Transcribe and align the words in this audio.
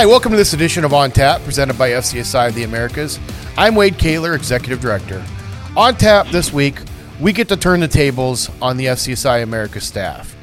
Hi, 0.00 0.06
welcome 0.06 0.30
to 0.30 0.38
this 0.38 0.54
edition 0.54 0.82
of 0.86 0.94
On 0.94 1.10
Tap, 1.10 1.42
presented 1.42 1.76
by 1.76 1.90
FCSI 1.90 2.48
of 2.48 2.54
the 2.54 2.62
Americas. 2.62 3.20
I'm 3.58 3.74
Wade 3.74 3.98
Koehler, 3.98 4.34
Executive 4.34 4.80
Director. 4.80 5.22
On 5.76 5.94
Tap 5.94 6.26
this 6.28 6.54
week, 6.54 6.80
we 7.20 7.34
get 7.34 7.48
to 7.48 7.56
turn 7.58 7.80
the 7.80 7.86
tables 7.86 8.48
on 8.62 8.78
the 8.78 8.86
FCSI 8.86 9.42
America 9.42 9.78
staff. 9.78 10.34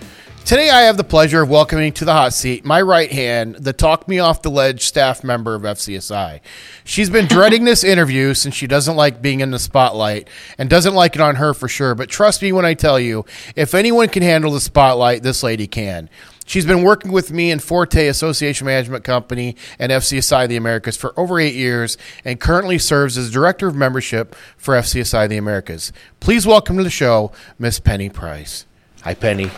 Today, 0.45 0.69
I 0.69 0.81
have 0.81 0.95
the 0.95 1.03
pleasure 1.03 1.41
of 1.41 1.49
welcoming 1.49 1.91
to 1.93 2.05
the 2.05 2.13
hot 2.13 2.33
seat 2.33 2.65
my 2.65 2.83
right 2.83 3.11
hand, 3.11 3.55
the 3.55 3.73
talk 3.73 4.07
me 4.07 4.19
off 4.19 4.43
the 4.43 4.51
ledge 4.51 4.85
staff 4.85 5.23
member 5.23 5.55
of 5.55 5.63
FCSI. 5.63 6.39
She's 6.83 7.09
been 7.09 7.25
dreading 7.25 7.65
this 7.65 7.83
interview 7.83 8.35
since 8.35 8.53
she 8.53 8.67
doesn't 8.67 8.95
like 8.95 9.23
being 9.23 9.39
in 9.39 9.49
the 9.49 9.57
spotlight 9.57 10.27
and 10.59 10.69
doesn't 10.69 10.93
like 10.93 11.15
it 11.15 11.21
on 11.21 11.35
her 11.35 11.55
for 11.55 11.67
sure. 11.67 11.95
But 11.95 12.09
trust 12.09 12.43
me 12.43 12.51
when 12.51 12.63
I 12.63 12.75
tell 12.75 12.99
you, 12.99 13.25
if 13.55 13.73
anyone 13.73 14.09
can 14.09 14.21
handle 14.21 14.51
the 14.51 14.61
spotlight, 14.61 15.23
this 15.23 15.41
lady 15.41 15.65
can. 15.65 16.11
She's 16.47 16.65
been 16.65 16.81
working 16.81 17.11
with 17.11 17.29
me 17.29 17.51
in 17.51 17.59
Forte 17.59 18.07
Association 18.07 18.65
Management 18.67 19.03
Company 19.03 19.57
and 19.77 19.91
FCSI 19.91 20.43
of 20.43 20.49
the 20.49 20.55
Americas 20.55 20.95
for 20.95 21.13
over 21.19 21.41
eight 21.41 21.55
years 21.55 21.97
and 22.23 22.39
currently 22.39 22.77
serves 22.77 23.17
as 23.17 23.29
Director 23.29 23.67
of 23.67 23.75
Membership 23.75 24.33
for 24.55 24.73
FCSI 24.73 25.25
of 25.25 25.29
the 25.29 25.35
Americas. 25.35 25.91
Please 26.21 26.47
welcome 26.47 26.77
to 26.77 26.83
the 26.83 26.89
show, 26.89 27.33
Miss 27.59 27.81
Penny 27.81 28.09
Price. 28.09 28.65
Hi, 29.01 29.13
Penny. 29.13 29.51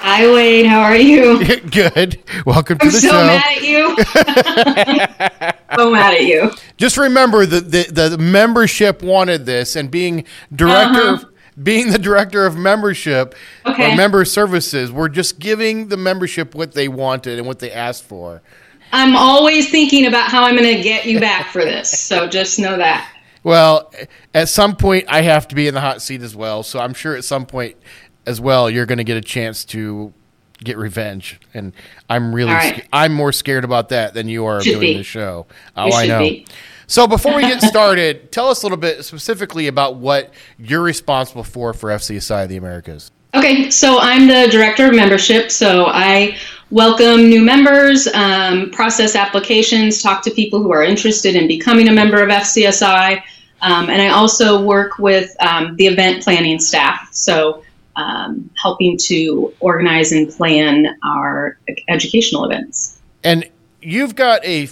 Hi, 0.00 0.26
Wade. 0.32 0.64
How 0.64 0.80
are 0.80 0.96
you? 0.96 1.44
Good. 1.70 2.22
Welcome 2.46 2.78
to 2.78 2.86
I'm 2.86 2.90
the 2.92 3.00
so 3.00 3.08
show. 3.08 3.26
mad 3.26 3.44
at 3.58 3.62
you. 3.62 3.96
so 5.76 5.90
mad 5.90 6.14
at 6.14 6.24
you. 6.24 6.50
Just 6.78 6.96
remember 6.96 7.44
that 7.44 7.70
the, 7.70 8.08
the 8.08 8.16
membership 8.16 9.02
wanted 9.02 9.44
this, 9.44 9.76
and 9.76 9.90
being 9.90 10.24
director, 10.54 11.00
Uh-huh. 11.00 11.24
Being 11.62 11.90
the 11.90 11.98
director 11.98 12.46
of 12.46 12.56
membership 12.56 13.34
Okay. 13.66 13.92
or 13.92 13.96
member 13.96 14.24
services, 14.24 14.92
we're 14.92 15.08
just 15.08 15.38
giving 15.38 15.88
the 15.88 15.96
membership 15.96 16.54
what 16.54 16.72
they 16.72 16.88
wanted 16.88 17.38
and 17.38 17.46
what 17.46 17.58
they 17.58 17.72
asked 17.72 18.04
for. 18.04 18.42
I'm 18.92 19.16
always 19.16 19.70
thinking 19.70 20.06
about 20.06 20.30
how 20.30 20.44
I'm 20.44 20.56
going 20.56 20.76
to 20.76 20.82
get 20.82 21.04
you 21.06 21.20
back 21.20 21.50
for 21.52 21.62
this. 21.64 21.90
So 21.90 22.26
just 22.26 22.58
know 22.58 22.76
that. 22.78 23.10
Well, 23.44 23.92
at 24.34 24.48
some 24.48 24.76
point, 24.76 25.04
I 25.08 25.20
have 25.22 25.46
to 25.48 25.54
be 25.54 25.68
in 25.68 25.74
the 25.74 25.80
hot 25.80 26.00
seat 26.02 26.22
as 26.22 26.34
well. 26.34 26.62
So 26.62 26.78
I'm 26.80 26.94
sure 26.94 27.14
at 27.14 27.24
some 27.24 27.44
point 27.46 27.76
as 28.26 28.40
well, 28.40 28.68
you're 28.70 28.86
going 28.86 28.98
to 28.98 29.04
get 29.04 29.16
a 29.16 29.20
chance 29.22 29.64
to 29.66 30.12
get 30.64 30.76
revenge. 30.76 31.38
And 31.54 31.72
I'm 32.08 32.34
really, 32.34 32.50
All 32.50 32.56
right. 32.56 32.76
sca- 32.78 32.88
I'm 32.92 33.14
more 33.14 33.32
scared 33.32 33.64
about 33.64 33.90
that 33.90 34.14
than 34.14 34.28
you 34.28 34.46
are 34.46 34.60
Should 34.62 34.70
doing 34.72 34.80
be. 34.80 34.96
the 34.98 35.04
show. 35.04 35.46
Oh, 35.76 35.92
I 35.92 36.06
know. 36.06 36.18
be. 36.20 36.46
So 36.88 37.06
before 37.06 37.36
we 37.36 37.42
get 37.42 37.60
started, 37.60 38.32
tell 38.32 38.48
us 38.48 38.62
a 38.62 38.66
little 38.66 38.78
bit 38.78 39.04
specifically 39.04 39.66
about 39.66 39.96
what 39.96 40.32
you're 40.58 40.82
responsible 40.82 41.44
for 41.44 41.74
for 41.74 41.90
FCSI 41.90 42.44
of 42.44 42.48
the 42.48 42.56
Americas. 42.56 43.10
Okay, 43.34 43.70
so 43.70 43.98
I'm 44.00 44.26
the 44.26 44.48
director 44.50 44.86
of 44.86 44.94
membership. 44.94 45.50
So 45.50 45.84
I 45.88 46.38
welcome 46.70 47.28
new 47.28 47.44
members, 47.44 48.08
um, 48.14 48.70
process 48.70 49.14
applications, 49.14 50.02
talk 50.02 50.22
to 50.22 50.30
people 50.30 50.62
who 50.62 50.72
are 50.72 50.82
interested 50.82 51.36
in 51.36 51.46
becoming 51.46 51.88
a 51.88 51.92
member 51.92 52.22
of 52.22 52.30
FCSI, 52.30 53.22
um, 53.60 53.90
and 53.90 54.00
I 54.00 54.08
also 54.08 54.62
work 54.62 54.98
with 54.98 55.36
um, 55.42 55.76
the 55.76 55.88
event 55.88 56.24
planning 56.24 56.58
staff. 56.58 57.10
So 57.12 57.64
um, 57.96 58.48
helping 58.56 58.96
to 59.02 59.52
organize 59.60 60.12
and 60.12 60.30
plan 60.30 60.96
our 61.04 61.58
educational 61.88 62.46
events. 62.46 62.98
And 63.24 63.46
you've 63.82 64.14
got 64.14 64.42
a 64.44 64.68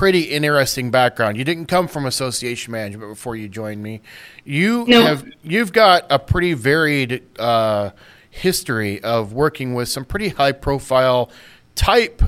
pretty 0.00 0.22
interesting 0.22 0.90
background. 0.90 1.36
You 1.36 1.44
didn't 1.44 1.66
come 1.66 1.86
from 1.86 2.06
association 2.06 2.72
management 2.72 3.10
before 3.10 3.36
you 3.36 3.50
joined 3.50 3.82
me. 3.82 4.00
You 4.46 4.86
No. 4.88 5.02
have 5.02 5.26
you've 5.42 5.74
got 5.74 6.06
a 6.08 6.18
pretty 6.18 6.54
varied 6.54 7.22
uh, 7.38 7.90
history 8.30 9.04
of 9.04 9.34
working 9.34 9.74
with 9.74 9.90
some 9.90 10.06
pretty 10.06 10.30
high 10.30 10.52
profile 10.52 11.30
type 11.74 12.22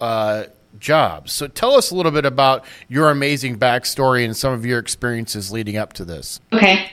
uh, 0.00 0.44
jobs. 0.78 1.32
So 1.32 1.48
tell 1.48 1.74
us 1.74 1.90
a 1.90 1.96
little 1.96 2.12
bit 2.12 2.24
about 2.24 2.64
your 2.88 3.10
amazing 3.10 3.58
backstory 3.58 4.24
and 4.24 4.36
some 4.36 4.52
of 4.52 4.64
your 4.64 4.78
experiences 4.78 5.50
leading 5.50 5.76
up 5.76 5.94
to 5.94 6.04
this. 6.04 6.38
Okay. 6.52 6.88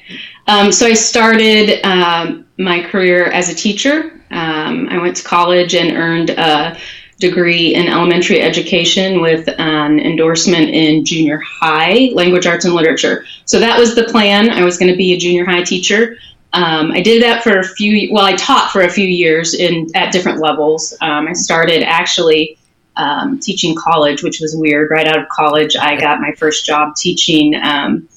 Um, 0.47 0.71
so 0.71 0.87
I 0.87 0.93
started 0.93 1.85
um, 1.85 2.47
my 2.57 2.81
career 2.81 3.25
as 3.25 3.49
a 3.49 3.53
teacher. 3.53 4.19
Um, 4.31 4.87
I 4.89 4.97
went 4.97 5.17
to 5.17 5.23
college 5.23 5.75
and 5.75 5.95
earned 5.95 6.31
a 6.31 6.79
degree 7.19 7.75
in 7.75 7.87
elementary 7.87 8.41
education 8.41 9.21
with 9.21 9.47
an 9.59 9.99
endorsement 9.99 10.69
in 10.69 11.03
junior 11.03 11.39
high 11.39 12.09
language 12.13 12.47
arts 12.47 12.65
and 12.65 12.73
literature. 12.73 13.25
So 13.45 13.59
that 13.59 13.77
was 13.77 13.93
the 13.93 14.05
plan. 14.05 14.49
I 14.49 14.63
was 14.63 14.77
going 14.77 14.91
to 14.91 14.97
be 14.97 15.13
a 15.13 15.17
junior 15.17 15.45
high 15.45 15.63
teacher. 15.63 16.17
Um, 16.53 16.91
I 16.91 17.01
did 17.01 17.21
that 17.21 17.43
for 17.43 17.59
a 17.59 17.63
few. 17.63 18.11
Well, 18.11 18.25
I 18.25 18.35
taught 18.35 18.71
for 18.71 18.81
a 18.81 18.89
few 18.89 19.05
years 19.05 19.53
in 19.53 19.87
at 19.95 20.11
different 20.11 20.39
levels. 20.39 20.95
Um, 21.01 21.27
I 21.27 21.33
started 21.33 21.83
actually 21.83 22.57
um, 22.95 23.39
teaching 23.39 23.75
college, 23.75 24.23
which 24.23 24.39
was 24.39 24.55
weird. 24.55 24.89
Right 24.89 25.05
out 25.05 25.19
of 25.19 25.27
college, 25.29 25.75
I 25.75 25.99
got 25.99 26.21
my 26.21 26.33
first 26.37 26.65
job 26.65 26.95
teaching. 26.95 27.53
Um, 27.55 28.07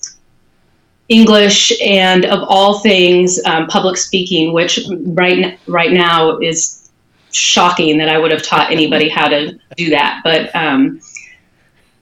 English 1.08 1.78
and 1.82 2.24
of 2.24 2.42
all 2.48 2.78
things, 2.78 3.38
um, 3.44 3.66
public 3.66 3.98
speaking, 3.98 4.54
which 4.54 4.80
right 5.08 5.58
right 5.66 5.92
now 5.92 6.38
is 6.38 6.81
shocking 7.32 7.98
that 7.98 8.08
I 8.08 8.18
would 8.18 8.30
have 8.30 8.42
taught 8.42 8.70
anybody 8.70 9.08
how 9.08 9.28
to 9.28 9.58
do 9.76 9.90
that. 9.90 10.20
But 10.22 10.54
um, 10.54 11.00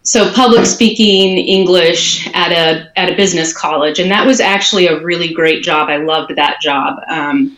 so 0.02 0.32
public 0.32 0.66
speaking 0.66 1.38
English 1.38 2.26
at 2.34 2.52
a 2.52 2.90
at 2.98 3.12
a 3.12 3.16
business 3.16 3.56
college, 3.56 3.98
and 3.98 4.10
that 4.10 4.26
was 4.26 4.40
actually 4.40 4.86
a 4.86 5.00
really 5.02 5.32
great 5.32 5.62
job. 5.62 5.88
I 5.88 5.98
loved 5.98 6.34
that 6.36 6.60
job. 6.60 7.00
Um, 7.08 7.56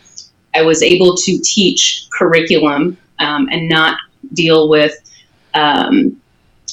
I 0.53 0.61
was 0.61 0.83
able 0.83 1.15
to 1.15 1.39
teach 1.43 2.07
curriculum 2.11 2.97
um, 3.19 3.49
and 3.51 3.67
not 3.67 3.97
deal 4.33 4.69
with 4.69 4.93
um, 5.53 6.21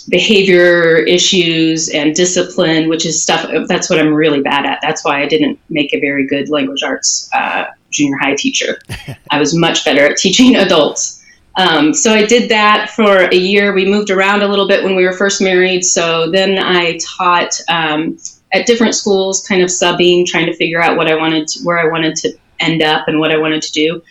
behavior 0.09 0.99
issues 0.99 1.89
and 1.91 2.15
discipline, 2.15 2.89
which 2.89 3.07
is 3.07 3.23
stuff 3.23 3.49
that's 3.69 3.89
what 3.89 3.99
I'm 3.99 4.13
really 4.13 4.43
bad 4.43 4.67
at. 4.67 4.81
That's 4.83 5.05
why 5.05 5.23
I 5.23 5.27
didn't 5.27 5.59
make 5.69 5.95
a 5.95 6.01
very 6.01 6.27
good 6.27 6.49
language 6.49 6.83
arts 6.83 7.31
uh, 7.33 7.67
junior 7.91 8.17
high 8.19 8.35
teacher. 8.35 8.79
I 9.31 9.39
was 9.39 9.55
much 9.55 9.85
better 9.85 10.05
at 10.07 10.17
teaching 10.17 10.57
adults. 10.57 11.25
Um, 11.57 11.93
so 11.93 12.13
I 12.13 12.25
did 12.25 12.49
that 12.51 12.91
for 12.91 13.25
a 13.25 13.35
year. 13.35 13.75
We 13.75 13.85
moved 13.85 14.11
around 14.11 14.43
a 14.43 14.49
little 14.49 14.69
bit 14.69 14.85
when 14.85 14.95
we 14.97 15.05
were 15.05 15.13
first 15.13 15.43
married. 15.43 15.85
So 15.85 16.31
then 16.31 16.59
I 16.59 16.99
taught 16.99 17.61
um, 17.69 18.19
at 18.53 18.67
different 18.67 18.95
schools, 18.95 19.47
kind 19.47 19.63
of 19.63 19.69
subbing, 19.69 20.27
trying 20.27 20.47
to 20.47 20.55
figure 20.55 20.81
out 20.81 20.97
what 20.97 21.09
I 21.09 21.17
wanted, 21.17 21.49
to, 21.49 21.63
where 21.65 21.79
I 21.79 21.91
wanted 21.91 22.17
to 22.17 22.33
end 22.61 22.83
up, 22.83 23.09
and 23.09 23.19
what 23.19 23.33
I 23.33 23.39
wanted 23.39 23.63
to 23.63 23.73
do 23.73 24.03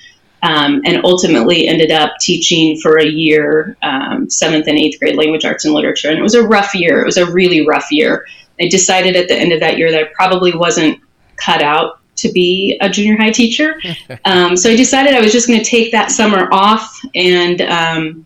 um, 0.41 0.81
and 0.85 1.03
ultimately 1.03 1.67
ended 1.67 1.91
up 1.91 2.13
teaching 2.19 2.79
for 2.79 2.97
a 2.97 3.05
year, 3.05 3.77
um, 3.81 4.29
seventh 4.29 4.67
and 4.67 4.77
eighth 4.77 4.99
grade 4.99 5.17
language 5.17 5.45
arts 5.45 5.65
and 5.65 5.73
literature. 5.73 6.09
And 6.09 6.17
it 6.17 6.21
was 6.21 6.35
a 6.35 6.47
rough 6.47 6.73
year. 6.73 7.01
It 7.01 7.05
was 7.05 7.17
a 7.17 7.31
really 7.31 7.67
rough 7.67 7.91
year. 7.91 8.25
I 8.59 8.67
decided 8.67 9.15
at 9.15 9.27
the 9.27 9.37
end 9.37 9.51
of 9.51 9.59
that 9.59 9.77
year 9.77 9.91
that 9.91 10.01
I 10.01 10.09
probably 10.13 10.55
wasn't 10.55 10.99
cut 11.35 11.61
out 11.61 11.98
to 12.21 12.31
be 12.31 12.77
a 12.81 12.89
junior 12.89 13.17
high 13.17 13.31
teacher. 13.31 13.79
Um, 14.25 14.55
so 14.57 14.69
I 14.69 14.75
decided 14.75 15.13
I 15.13 15.21
was 15.21 15.31
just 15.31 15.47
going 15.47 15.59
to 15.59 15.65
take 15.65 15.91
that 15.91 16.11
summer 16.11 16.49
off. 16.51 16.99
And 17.15 17.61
um, 17.61 18.25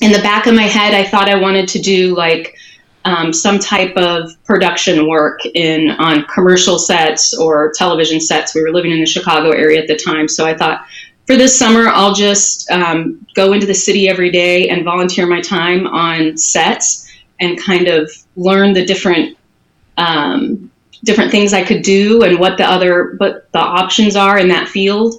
in 0.00 0.10
the 0.12 0.20
back 0.20 0.46
of 0.46 0.54
my 0.54 0.62
head, 0.62 0.94
I 0.94 1.04
thought 1.04 1.28
I 1.28 1.36
wanted 1.36 1.68
to 1.68 1.80
do 1.80 2.16
like 2.16 2.56
um, 3.04 3.32
some 3.32 3.58
type 3.58 3.96
of 3.96 4.32
production 4.44 5.08
work 5.08 5.40
in 5.54 5.90
on 5.90 6.24
commercial 6.24 6.78
sets 6.78 7.34
or 7.34 7.72
television 7.74 8.20
sets. 8.20 8.54
We 8.54 8.62
were 8.62 8.70
living 8.70 8.92
in 8.92 9.00
the 9.00 9.06
Chicago 9.06 9.50
area 9.50 9.80
at 9.80 9.88
the 9.88 9.96
time, 9.96 10.28
so 10.28 10.46
I 10.46 10.56
thought 10.56 10.86
for 11.26 11.36
this 11.36 11.58
summer 11.58 11.88
I'll 11.88 12.14
just 12.14 12.70
um, 12.70 13.26
go 13.34 13.52
into 13.52 13.66
the 13.66 13.74
city 13.74 14.08
every 14.08 14.30
day 14.30 14.68
and 14.68 14.84
volunteer 14.84 15.26
my 15.26 15.40
time 15.40 15.86
on 15.86 16.36
sets 16.36 17.10
and 17.40 17.62
kind 17.62 17.88
of 17.88 18.10
learn 18.36 18.72
the 18.72 18.84
different 18.84 19.36
um, 19.96 20.70
different 21.04 21.30
things 21.30 21.52
I 21.52 21.64
could 21.64 21.82
do 21.82 22.22
and 22.22 22.38
what 22.38 22.58
the 22.58 22.64
other 22.64 23.14
what 23.18 23.50
the 23.52 23.58
options 23.58 24.16
are 24.16 24.38
in 24.38 24.48
that 24.48 24.68
field. 24.68 25.14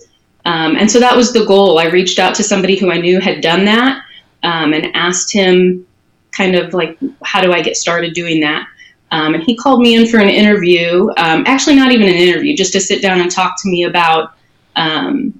Um, 0.45 0.75
and 0.75 0.89
so 0.89 0.99
that 0.99 1.15
was 1.15 1.33
the 1.33 1.45
goal. 1.45 1.79
I 1.79 1.85
reached 1.85 2.19
out 2.19 2.35
to 2.35 2.43
somebody 2.43 2.77
who 2.77 2.91
I 2.91 2.97
knew 2.97 3.19
had 3.19 3.41
done 3.41 3.65
that 3.65 4.03
um, 4.43 4.73
and 4.73 4.95
asked 4.95 5.31
him 5.31 5.85
kind 6.31 6.55
of 6.55 6.73
like, 6.73 6.97
how 7.23 7.41
do 7.41 7.51
I 7.51 7.61
get 7.61 7.75
started 7.75 8.13
doing 8.13 8.39
that? 8.41 8.67
Um, 9.11 9.33
and 9.33 9.43
he 9.43 9.55
called 9.55 9.81
me 9.81 9.95
in 9.95 10.07
for 10.07 10.19
an 10.19 10.29
interview. 10.29 11.09
Um, 11.17 11.43
actually, 11.47 11.75
not 11.75 11.91
even 11.91 12.07
an 12.07 12.15
interview, 12.15 12.55
just 12.55 12.73
to 12.73 12.79
sit 12.79 13.01
down 13.01 13.19
and 13.19 13.29
talk 13.29 13.61
to 13.61 13.69
me 13.69 13.83
about 13.83 14.33
um, 14.75 15.39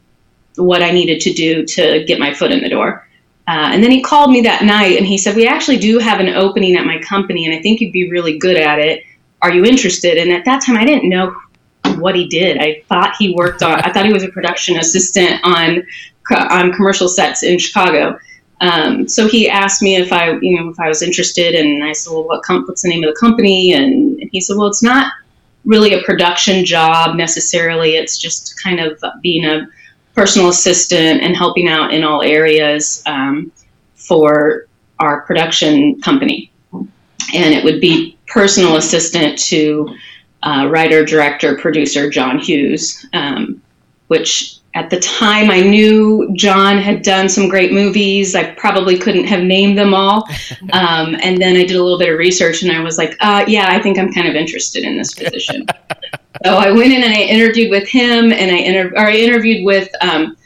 what 0.56 0.82
I 0.82 0.92
needed 0.92 1.22
to 1.22 1.34
do 1.34 1.66
to 1.66 2.04
get 2.06 2.20
my 2.20 2.34
foot 2.34 2.52
in 2.52 2.62
the 2.62 2.70
door. 2.70 3.08
Uh, 3.48 3.72
and 3.74 3.84
then 3.84 3.90
he 3.90 4.02
called 4.02 4.32
me 4.32 4.42
that 4.42 4.64
night 4.64 4.98
and 4.98 5.08
he 5.08 5.18
said, 5.18 5.36
We 5.36 5.48
actually 5.48 5.78
do 5.78 5.98
have 5.98 6.20
an 6.20 6.30
opening 6.30 6.76
at 6.76 6.86
my 6.86 7.00
company 7.00 7.46
and 7.46 7.56
I 7.56 7.62
think 7.62 7.82
you'd 7.82 7.92
be 7.92 8.12
really 8.12 8.38
good 8.38 8.58
at 8.58 8.78
it. 8.78 9.04
Are 9.42 9.52
you 9.52 9.66
interested? 9.66 10.18
And 10.18 10.32
at 10.32 10.46
that 10.46 10.64
time, 10.64 10.78
I 10.78 10.86
didn't 10.86 11.10
know 11.10 11.36
what 11.98 12.16
he 12.16 12.28
did. 12.28 12.58
I 12.58 12.84
thought 12.88 13.16
he 13.18 13.34
worked 13.34 13.64
on, 13.64 13.80
I 13.82 13.92
thought 13.92 14.06
he 14.06 14.14
was 14.14 14.24
a 14.24 14.30
production 14.30 14.78
assistant 14.78 15.40
on, 15.44 15.86
on 16.32 16.74
commercial 16.74 17.08
sets 17.08 17.44
in 17.44 17.58
Chicago. 17.58 18.18
Um, 18.62 19.08
so 19.08 19.28
he 19.28 19.50
asked 19.50 19.82
me 19.82 19.96
if 19.96 20.12
I, 20.12 20.32
you 20.42 20.60
know, 20.60 20.70
if 20.70 20.80
I 20.80 20.90
was 20.90 21.02
interested, 21.02 21.56
and 21.56 21.84
I 21.84 21.94
said, 21.94 22.12
"Well, 22.12 22.26
what 22.26 22.44
what's 22.68 22.82
the 22.82 22.90
name 22.90 23.04
of 23.06 23.14
the 23.14 23.20
company?" 23.20 23.74
And 23.74 24.22
he 24.32 24.42
said, 24.42 24.58
"Well, 24.58 24.68
it's 24.68 24.84
not 24.84 25.14
really 25.66 25.94
a 25.94 26.02
production 26.04 26.66
job 26.66 27.16
necessarily. 27.16 27.96
It's 27.96 28.18
just 28.18 28.62
kind 28.62 28.80
of 28.80 29.02
being 29.22 29.46
a 29.46 29.68
personal 30.14 30.50
assistant 30.50 31.22
and 31.22 31.36
helping 31.36 31.68
out 31.68 31.94
in 31.94 32.04
all 32.04 32.22
areas 32.22 33.02
um, 33.06 33.52
for 33.96 34.68
our 35.00 35.22
production 35.22 36.02
company, 36.02 36.52
and 37.34 37.54
it 37.54 37.64
would 37.64 37.82
be 37.82 38.18
personal 38.28 38.78
assistant 38.78 39.38
to 39.40 39.96
uh, 40.44 40.68
writer, 40.70 41.04
director, 41.04 41.58
producer 41.58 42.10
John 42.10 42.40
Hughes, 42.40 43.06
um, 43.14 43.62
which 44.08 44.60
at 44.76 44.90
the 44.90 45.00
time 45.00 45.50
I 45.50 45.62
knew 45.62 46.30
John 46.36 46.78
had 46.78 47.02
done 47.02 47.28
some 47.28 47.50
great 47.50 47.74
movies. 47.74 48.36
I 48.36 48.52
probably 48.52 48.98
couldn't 48.98 49.26
have 49.26 49.44
named 49.44 49.78
them 49.78 49.94
all. 49.94 50.28
Um, 50.74 51.16
and 51.24 51.42
then 51.42 51.56
I 51.56 51.66
did 51.66 51.78
a 51.78 51.84
little 51.84 51.98
bit 51.98 52.10
of 52.10 52.20
research 52.20 52.62
and 52.62 52.72
I 52.72 52.82
was 52.82 52.98
like, 52.98 53.16
uh, 53.22 53.44
yeah, 53.48 53.68
I 53.70 53.82
think 53.82 53.98
I'm 53.98 54.14
kind 54.14 54.28
of 54.28 54.36
interested 54.36 54.84
in 54.84 54.98
this 54.98 55.16
position. 55.16 55.66
so 56.46 56.58
I 56.58 56.70
went 56.72 56.94
in 56.94 57.02
and 57.04 57.12
I 57.12 57.22
interviewed 57.22 57.72
with 57.72 57.88
him 57.88 58.32
and 58.32 58.52
I, 58.52 58.58
inter- 58.58 58.94
or 58.96 59.08
I 59.08 59.16
interviewed 59.16 59.66
with 59.66 59.90
um, 60.02 60.38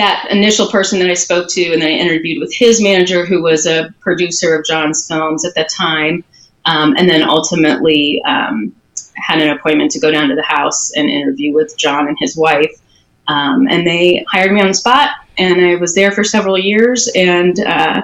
that 0.00 0.28
initial 0.30 0.68
person 0.68 0.98
that 1.00 1.10
I 1.10 1.14
spoke 1.14 1.48
to, 1.50 1.72
and 1.72 1.82
then 1.82 1.88
I 1.88 1.92
interviewed 1.92 2.40
with 2.40 2.54
his 2.54 2.82
manager, 2.82 3.26
who 3.26 3.42
was 3.42 3.66
a 3.66 3.94
producer 4.00 4.56
of 4.56 4.64
John's 4.64 5.06
films 5.06 5.44
at 5.44 5.54
that 5.54 5.68
time. 5.68 6.24
Um, 6.64 6.94
and 6.96 7.08
then 7.08 7.22
ultimately 7.22 8.22
um, 8.24 8.74
had 9.16 9.40
an 9.40 9.50
appointment 9.50 9.90
to 9.92 10.00
go 10.00 10.10
down 10.10 10.28
to 10.28 10.34
the 10.34 10.42
house 10.42 10.92
and 10.96 11.08
interview 11.08 11.52
with 11.52 11.76
John 11.76 12.08
and 12.08 12.16
his 12.18 12.36
wife. 12.36 12.72
Um, 13.28 13.68
and 13.68 13.86
they 13.86 14.24
hired 14.30 14.52
me 14.52 14.60
on 14.60 14.68
the 14.68 14.74
spot, 14.74 15.10
and 15.38 15.60
I 15.64 15.76
was 15.76 15.94
there 15.94 16.12
for 16.12 16.24
several 16.24 16.58
years. 16.58 17.08
And 17.14 17.60
uh, 17.60 18.02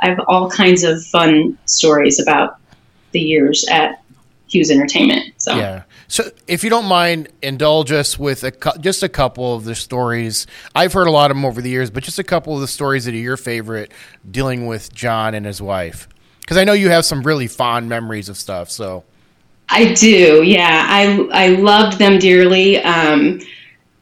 I 0.00 0.06
have 0.06 0.20
all 0.28 0.48
kinds 0.50 0.84
of 0.84 1.04
fun 1.06 1.58
stories 1.66 2.20
about 2.20 2.56
the 3.12 3.20
years 3.20 3.66
at 3.70 4.02
Hughes 4.48 4.70
Entertainment. 4.70 5.34
So 5.36 5.56
yeah. 5.56 5.82
So 6.12 6.30
if 6.46 6.62
you 6.62 6.68
don't 6.68 6.84
mind, 6.84 7.28
indulge 7.40 7.90
us 7.90 8.18
with 8.18 8.44
a 8.44 8.50
just 8.80 9.02
a 9.02 9.08
couple 9.08 9.54
of 9.54 9.64
the 9.64 9.74
stories. 9.74 10.46
I've 10.74 10.92
heard 10.92 11.06
a 11.06 11.10
lot 11.10 11.30
of 11.30 11.38
them 11.38 11.46
over 11.46 11.62
the 11.62 11.70
years, 11.70 11.90
but 11.90 12.02
just 12.02 12.18
a 12.18 12.22
couple 12.22 12.54
of 12.54 12.60
the 12.60 12.68
stories 12.68 13.06
that 13.06 13.14
are 13.14 13.16
your 13.16 13.38
favorite 13.38 13.90
dealing 14.30 14.66
with 14.66 14.92
John 14.92 15.34
and 15.34 15.46
his 15.46 15.62
wife. 15.62 16.06
Because 16.40 16.58
I 16.58 16.64
know 16.64 16.74
you 16.74 16.90
have 16.90 17.06
some 17.06 17.22
really 17.22 17.46
fond 17.46 17.88
memories 17.88 18.28
of 18.28 18.36
stuff. 18.36 18.70
So 18.70 19.04
I 19.70 19.94
do. 19.94 20.42
Yeah, 20.42 20.84
I 20.86 21.28
I 21.32 21.46
loved 21.48 21.98
them 21.98 22.18
dearly. 22.18 22.76
Um, 22.82 23.40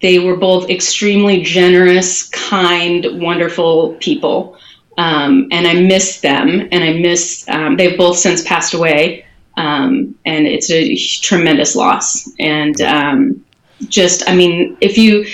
they 0.02 0.18
were 0.18 0.36
both 0.36 0.68
extremely 0.68 1.42
generous, 1.42 2.28
kind, 2.30 3.06
wonderful 3.22 3.94
people. 4.00 4.58
Um, 4.98 5.46
and 5.52 5.64
I 5.64 5.74
miss 5.74 6.22
them, 6.22 6.68
and 6.72 6.82
I 6.82 6.94
miss. 6.94 7.48
Um, 7.48 7.76
they've 7.76 7.96
both 7.96 8.18
since 8.18 8.42
passed 8.42 8.74
away, 8.74 9.24
um, 9.56 10.14
and 10.24 10.46
it's 10.46 10.70
a 10.70 10.96
tremendous 11.22 11.74
loss. 11.76 12.30
And 12.38 12.80
um, 12.80 13.44
just, 13.88 14.28
I 14.28 14.34
mean, 14.34 14.76
if 14.80 14.96
you, 14.96 15.26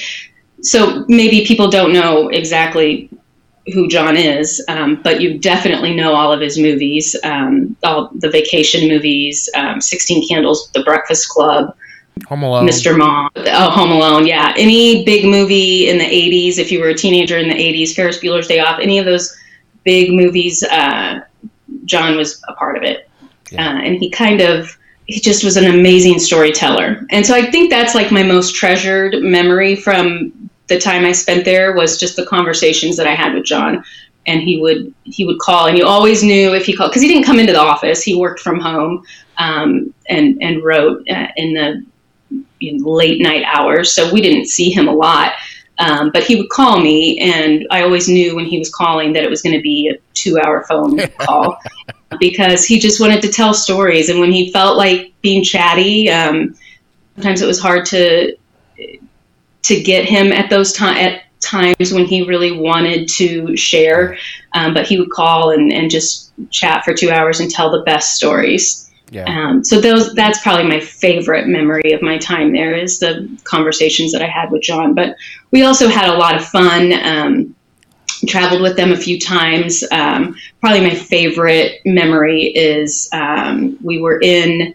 so 0.63 1.05
maybe 1.09 1.47
people 1.47 1.71
don't 1.71 1.93
know 1.93 2.29
exactly 2.29 3.11
who 3.73 3.89
John 3.89 4.17
is, 4.17 4.65
um, 4.69 5.01
but 5.03 5.21
you 5.21 5.39
definitely 5.39 5.95
know 5.95 6.15
all 6.15 6.33
of 6.33 6.41
his 6.41 6.59
movies, 6.59 7.17
um, 7.25 7.77
all 7.83 8.11
the 8.15 8.31
vacation 8.31 8.89
movies, 8.89 9.49
Sixteen 9.81 10.27
Candles, 10.29 10.71
The 10.73 10.83
Breakfast 10.85 11.29
Club. 11.29 11.77
Home 12.29 12.43
Alone. 12.43 12.67
Mr. 12.67 12.97
Mom. 12.97 13.31
Oh, 13.37 13.71
Home 13.71 13.91
Alone. 13.91 14.27
Yeah. 14.27 14.55
Any 14.57 15.05
big 15.05 15.27
movie 15.27 15.89
in 15.89 15.99
the 15.99 16.05
80s, 16.05 16.59
if 16.59 16.73
you 16.73 16.81
were 16.81 16.89
a 16.89 16.95
teenager 16.95 17.37
in 17.37 17.49
the 17.49 17.55
80s, 17.55 17.95
Ferris 17.95 18.19
Bueller's 18.19 18.47
Day 18.47 18.59
Off, 18.61 18.81
any 18.81 18.99
of 18.99 19.05
those 19.05 19.37
big 19.85 20.13
movies, 20.13 20.63
uh, 20.63 21.21
John 21.85 22.17
was 22.17 22.43
a 22.49 22.55
part 22.55 22.77
of 22.77 22.83
it. 22.83 23.06
Yeah. 23.51 23.69
Uh, 23.69 23.81
and 23.81 23.97
he 23.97 24.11
kind 24.11 24.41
of, 24.41 24.77
he 25.07 25.21
just 25.21 25.45
was 25.45 25.57
an 25.57 25.67
amazing 25.67 26.19
storyteller. 26.19 27.07
And 27.11 27.25
so 27.25 27.35
I 27.35 27.51
think 27.51 27.71
that's 27.71 27.95
like 27.95 28.11
my 28.11 28.23
most 28.23 28.55
treasured 28.55 29.23
memory 29.23 29.77
from 29.77 30.51
the 30.67 30.79
time 30.79 31.05
I 31.05 31.13
spent 31.13 31.45
there 31.45 31.75
was 31.75 31.99
just 31.99 32.17
the 32.17 32.27
conversations 32.27 32.97
that 32.97 33.07
I 33.07 33.15
had 33.15 33.35
with 33.35 33.45
John. 33.45 33.85
And 34.27 34.41
he 34.41 34.61
would 34.61 34.93
he 35.05 35.25
would 35.25 35.39
call, 35.39 35.69
and 35.69 35.79
you 35.79 35.87
always 35.87 36.25
knew 36.25 36.53
if 36.53 36.67
he 36.67 36.75
called 36.75 36.91
because 36.91 37.03
he 37.03 37.07
didn't 37.07 37.23
come 37.23 37.39
into 37.39 37.53
the 37.53 37.61
office. 37.61 38.03
He 38.03 38.17
worked 38.17 38.41
from 38.41 38.59
home 38.59 39.05
um, 39.39 39.95
and 40.09 40.37
and 40.43 40.65
wrote 40.65 41.09
uh, 41.09 41.29
in 41.37 41.55
the 41.55 41.87
in 42.61 42.79
late 42.79 43.23
night 43.23 43.45
hours, 43.45 43.93
so 43.93 44.13
we 44.13 44.21
didn't 44.21 44.47
see 44.47 44.69
him 44.69 44.89
a 44.89 44.93
lot. 44.93 45.35
Um, 45.79 46.11
but 46.11 46.25
he 46.25 46.35
would 46.35 46.49
call 46.49 46.81
me, 46.81 47.21
and 47.21 47.69
I 47.71 47.83
always 47.83 48.09
knew 48.09 48.35
when 48.35 48.47
he 48.47 48.59
was 48.59 48.69
calling 48.69 49.13
that 49.13 49.23
it 49.23 49.31
was 49.31 49.43
going 49.43 49.55
to 49.55 49.63
be 49.63 49.91
a 49.91 49.99
two-hour 50.15 50.65
phone 50.69 50.99
call 51.21 51.61
because 52.19 52.65
he 52.65 52.79
just 52.79 53.01
wanted 53.01 53.23
to 53.23 53.29
tell 53.29 53.53
stories. 53.53 54.09
And 54.09 54.21
when 54.21 54.33
he 54.33 54.53
felt 54.53 54.77
like 54.77 55.13
being 55.23 55.43
chatty, 55.43 56.11
um, 56.11 56.55
sometimes 57.15 57.43
it 57.43 57.47
was 57.47 57.61
hard 57.61 57.87
to 57.87 58.37
to 59.63 59.83
get 59.83 60.05
him 60.05 60.33
at 60.33 60.49
those 60.49 60.73
time 60.73 60.97
at 60.97 61.23
times 61.41 61.93
when 61.93 62.05
he 62.05 62.23
really 62.23 62.53
wanted 62.53 63.09
to 63.09 63.57
share. 63.57 64.17
Um, 64.55 64.75
but 64.75 64.87
he 64.87 64.99
would 64.99 65.11
call 65.11 65.51
and, 65.51 65.73
and 65.73 65.91
just 65.91 66.33
chat 66.51 66.85
for 66.85 66.95
two 66.95 67.11
hours 67.11 67.41
and 67.41 67.51
tell 67.51 67.71
the 67.71 67.83
best 67.83 68.15
stories. 68.15 68.91
Yeah. 69.11 69.25
Um, 69.25 69.65
so 69.65 69.81
those 69.81 70.15
that's 70.15 70.41
probably 70.41 70.69
my 70.69 70.81
favorite 70.81 71.47
memory 71.47 71.93
of 71.93 72.03
my 72.03 72.19
time 72.19 72.53
there 72.53 72.75
is 72.75 72.99
the 72.99 73.29
conversations 73.45 74.13
that 74.13 74.23
I 74.23 74.27
had 74.27 74.51
with 74.51 74.63
John. 74.63 74.95
But 74.95 75.17
we 75.51 75.63
also 75.63 75.89
had 75.89 76.09
a 76.09 76.17
lot 76.17 76.37
of 76.37 76.45
fun. 76.45 76.93
Um, 76.93 77.56
traveled 78.27 78.63
with 78.63 78.77
them 78.77 78.93
a 78.93 78.97
few 78.97 79.19
times. 79.19 79.85
Um, 79.91 80.37
probably 80.61 80.81
my 80.81 80.95
favorite 80.95 81.81
memory 81.85 82.45
is 82.45 83.09
um, 83.13 83.79
we 83.83 84.01
were 84.01 84.21
in 84.21 84.75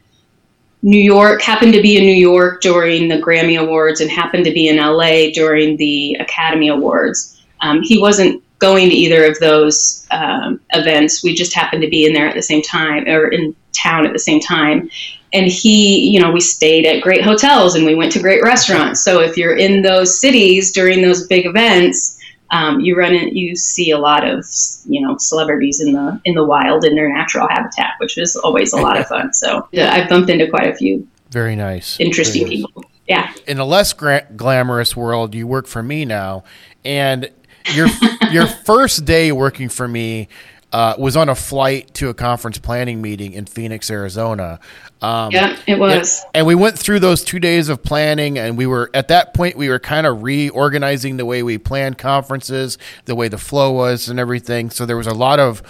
New 0.84 1.00
York, 1.00 1.42
happened 1.42 1.74
to 1.74 1.82
be 1.82 1.98
in 1.98 2.04
New 2.04 2.16
York 2.16 2.62
during 2.62 3.08
the 3.08 3.22
Grammy 3.22 3.60
Awards, 3.60 4.02
and 4.02 4.10
happened 4.10 4.46
to 4.46 4.52
be 4.52 4.68
in 4.68 4.78
LA 4.78 5.32
during 5.32 5.78
the 5.78 6.16
Academy 6.20 6.70
Awards. 6.70 7.40
Um, 7.62 7.82
he 7.84 8.00
wasn't 8.00 8.44
going 8.58 8.90
to 8.90 8.96
either 8.96 9.26
of 9.26 9.40
those 9.40 10.08
um, 10.12 10.60
events. 10.72 11.24
We 11.24 11.36
just 11.36 11.54
happened 11.54 11.84
to 11.84 11.90
be 11.90 12.06
in 12.06 12.14
there 12.14 12.28
at 12.28 12.36
the 12.36 12.42
same 12.42 12.62
time, 12.62 13.08
or 13.08 13.28
in 13.28 13.56
town 13.74 14.06
at 14.06 14.14
the 14.14 14.20
same 14.20 14.40
time. 14.40 14.90
And 15.34 15.48
he, 15.48 16.10
you 16.10 16.20
know, 16.20 16.32
we 16.32 16.42
stayed 16.42 16.86
at 16.86 17.02
great 17.02 17.24
hotels 17.24 17.76
and 17.76 17.86
we 17.86 17.96
went 17.96 18.12
to 18.14 18.20
great 18.20 18.44
restaurants. 18.44 19.04
So 19.04 19.22
if 19.22 19.38
you're 19.38 19.56
in 19.56 19.82
those 19.82 20.20
cities 20.20 20.72
during 20.72 21.02
those 21.02 21.28
big 21.28 21.46
events, 21.46 22.18
um, 22.52 22.82
you 22.82 22.98
run 22.98 23.14
in, 23.14 23.36
you 23.36 23.56
see 23.56 23.92
a 23.92 23.98
lot 23.98 24.28
of, 24.28 24.46
you 24.86 25.02
know, 25.02 25.16
celebrities 25.18 25.82
in 25.82 25.94
the 25.94 26.22
in 26.26 26.36
the 26.36 26.44
wild 26.44 26.84
in 26.84 26.96
their 26.96 27.12
natural 27.12 27.48
habitat, 27.48 27.94
which 28.00 28.18
is 28.18 28.36
always 28.36 28.74
a 28.74 28.78
lot 28.78 29.00
of 29.00 29.08
fun. 29.08 29.34
So 29.34 29.68
yeah, 29.72 29.94
I've 29.94 30.10
bumped 30.10 30.30
into 30.30 30.50
quite 30.50 30.68
a 30.68 30.76
few 30.76 31.08
very 31.30 31.56
nice, 31.56 32.00
interesting 32.00 32.44
very 32.44 32.58
people. 32.58 32.86
Yeah. 33.08 33.34
In 33.48 33.58
a 33.58 33.66
less 33.66 33.94
gra- 33.94 34.28
glamorous 34.36 34.96
world, 34.96 35.34
you 35.34 35.48
work 35.48 35.66
for 35.66 35.82
me 35.82 36.06
now, 36.06 36.44
and 36.84 37.30
your 37.74 37.88
your 38.32 38.48
first 38.48 39.06
day 39.06 39.32
working 39.32 39.70
for 39.70 39.88
me 39.88 40.28
uh, 40.74 40.96
was 40.98 41.18
on 41.18 41.30
a 41.30 41.36
flight 41.36 41.94
to 41.96 42.10
a 42.10 42.14
conference 42.14 42.58
planning 42.58 43.02
meeting 43.02 43.34
in 43.34 43.46
Phoenix, 43.46 43.90
Arizona. 43.92 44.60
Um, 45.02 45.32
yeah, 45.32 45.58
it 45.68 45.78
was. 45.78 46.22
And, 46.28 46.32
and, 46.36 46.48
we 46.48 46.56
went 46.56 46.78
through 46.78 47.00
those 47.00 47.24
two 47.24 47.40
days 47.40 47.70
of 47.70 47.84
planning, 47.84 48.38
and 48.38 48.58
we 48.58 48.66
were 48.66 48.90
at 48.94 49.10
that 49.10 49.34
point 49.34 49.58
we 49.58 49.70
were 49.70 49.80
kind 49.80 50.08
of 50.08 50.24
reorganizing 50.24 51.18
the 51.18 51.26
way 51.26 51.44
we 51.44 51.58
planned 51.58 51.98
conferences, 51.98 52.78
the 53.06 53.16
way 53.16 53.28
the 53.28 53.38
flow 53.38 53.72
was, 53.72 54.08
and 54.08 54.20
everything. 54.20 54.70
So 54.70 54.86
there 54.86 54.98
was 54.98 55.08
a 55.08 55.14
lot 55.14 55.40
of 55.40 55.62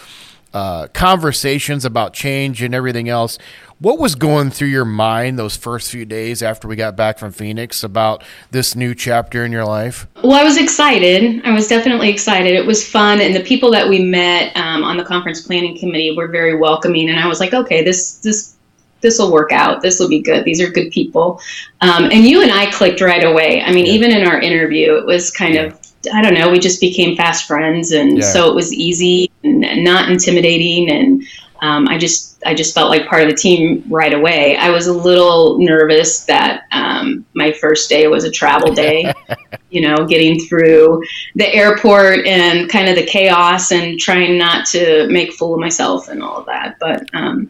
uh, 0.53 0.88
conversations 0.88 1.86
about 1.86 2.13
change 2.13 2.62
and 2.62 2.75
everything 2.75 3.10
else. 3.10 3.38
What 3.79 3.98
was 3.98 4.13
going 4.13 4.51
through 4.51 4.67
your 4.67 4.86
mind 4.86 5.39
those 5.39 5.55
first 5.55 5.89
few 5.89 6.05
days 6.05 6.43
after 6.43 6.67
we 6.67 6.75
got 6.75 6.96
back 6.96 7.17
from 7.17 7.31
Phoenix 7.31 7.84
about 7.84 8.24
this 8.51 8.75
new 8.75 8.93
chapter 8.93 9.43
in 9.43 9.51
your 9.51 9.65
life? 9.65 10.05
Well, 10.24 10.34
I 10.34 10.43
was 10.43 10.58
excited. 10.58 11.41
I 11.43 11.51
was 11.51 11.67
definitely 11.67 12.10
excited. 12.10 12.53
It 12.53 12.65
was 12.65 12.88
fun, 12.88 13.22
and 13.22 13.36
the 13.36 13.41
people 13.41 13.72
that 13.72 13.89
we 13.89 14.03
met 14.03 14.55
um, 14.55 14.84
on 14.84 14.98
the 14.98 15.03
conference 15.03 15.41
planning 15.41 15.79
committee 15.79 16.15
were 16.15 16.27
very 16.27 16.55
welcoming. 16.55 17.10
And 17.10 17.20
I 17.20 17.27
was 17.27 17.39
like, 17.39 17.53
okay, 17.55 17.84
this 17.84 18.17
this 18.17 18.55
this 19.01 19.17
will 19.17 19.31
work 19.31 19.51
out. 19.51 19.81
This 19.81 20.00
will 20.00 20.10
be 20.10 20.22
good. 20.22 20.46
These 20.46 20.62
are 20.62 20.70
good 20.70 20.91
people. 20.91 21.41
Um, 21.81 22.05
and 22.05 22.24
you 22.24 22.43
and 22.43 22.51
I 22.51 22.72
clicked 22.72 23.01
right 23.01 23.24
away. 23.24 23.63
I 23.63 23.74
mean, 23.74 23.88
yeah. 23.88 23.93
even 23.93 24.12
in 24.12 24.27
our 24.27 24.39
interview, 24.39 24.96
it 24.96 25.05
was 25.05 25.31
kind 25.31 25.55
yeah. 25.55 25.63
of 25.63 25.80
I 26.13 26.22
don't 26.22 26.34
know. 26.34 26.50
We 26.50 26.60
just 26.60 26.81
became 26.81 27.15
fast 27.15 27.48
friends, 27.48 27.91
and 27.91 28.17
yeah. 28.17 28.24
so 28.24 28.50
it 28.50 28.55
was 28.55 28.74
easy 28.74 29.31
and 29.43 29.84
not 29.84 30.10
intimidating. 30.10 30.89
And 30.91 31.24
um, 31.62 31.88
I 31.88 31.98
just 31.98 32.41
I 32.46 32.53
just 32.53 32.74
felt 32.74 32.89
like 32.89 33.08
part 33.08 33.24
of 33.24 33.29
the 33.29 33.36
team 33.36 33.84
right 33.88 34.13
away. 34.13 34.58
I 34.58 34.70
was 34.70 34.88
a 34.88 34.93
little 34.93 35.60
nervous 35.60 36.25
that 36.25 36.63
um, 36.72 37.25
my 37.34 37.51
first 37.51 37.89
day 37.89 38.08
was 38.08 38.24
a 38.24 38.31
travel 38.31 38.74
day. 38.74 39.12
you 39.70 39.81
know, 39.81 40.05
getting 40.05 40.39
through 40.39 41.01
the 41.36 41.53
airport 41.53 42.25
and 42.25 42.70
kind 42.70 42.89
of 42.89 42.96
the 42.96 43.05
chaos 43.05 43.72
and 43.72 44.00
trying 44.00 44.38
not 44.38 44.65
to 44.67 45.08
make 45.08 45.34
fool 45.34 45.53
of 45.53 45.60
myself 45.60 46.10
and 46.10 46.22
all 46.22 46.38
of 46.38 46.46
that. 46.46 46.77
But 46.79 47.03
um, 47.13 47.50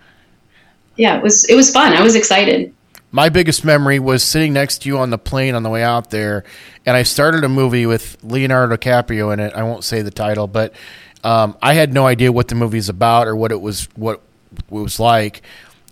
yeah, 0.97 1.17
it 1.17 1.23
was 1.23 1.49
it 1.49 1.55
was 1.55 1.71
fun. 1.71 1.93
I 1.93 2.01
was 2.01 2.15
excited 2.15 2.73
my 3.11 3.29
biggest 3.29 3.65
memory 3.65 3.99
was 3.99 4.23
sitting 4.23 4.53
next 4.53 4.79
to 4.83 4.89
you 4.89 4.97
on 4.97 5.09
the 5.09 5.17
plane 5.17 5.55
on 5.55 5.63
the 5.63 5.69
way 5.69 5.83
out 5.83 6.09
there, 6.09 6.43
and 6.85 6.95
I 6.95 7.03
started 7.03 7.43
a 7.43 7.49
movie 7.49 7.85
with 7.85 8.17
Leonardo 8.23 8.77
DiCaprio 8.77 9.33
in 9.33 9.39
it. 9.39 9.53
I 9.53 9.63
won't 9.63 9.83
say 9.83 10.01
the 10.01 10.11
title, 10.11 10.47
but 10.47 10.73
um, 11.23 11.57
I 11.61 11.73
had 11.73 11.93
no 11.93 12.07
idea 12.07 12.31
what 12.31 12.47
the 12.47 12.55
movie's 12.55 12.89
about 12.89 13.27
or 13.27 13.35
what 13.35 13.51
it 13.51 13.61
was 13.61 13.85
what 13.95 14.21
it 14.57 14.71
was 14.71 14.99
like. 14.99 15.41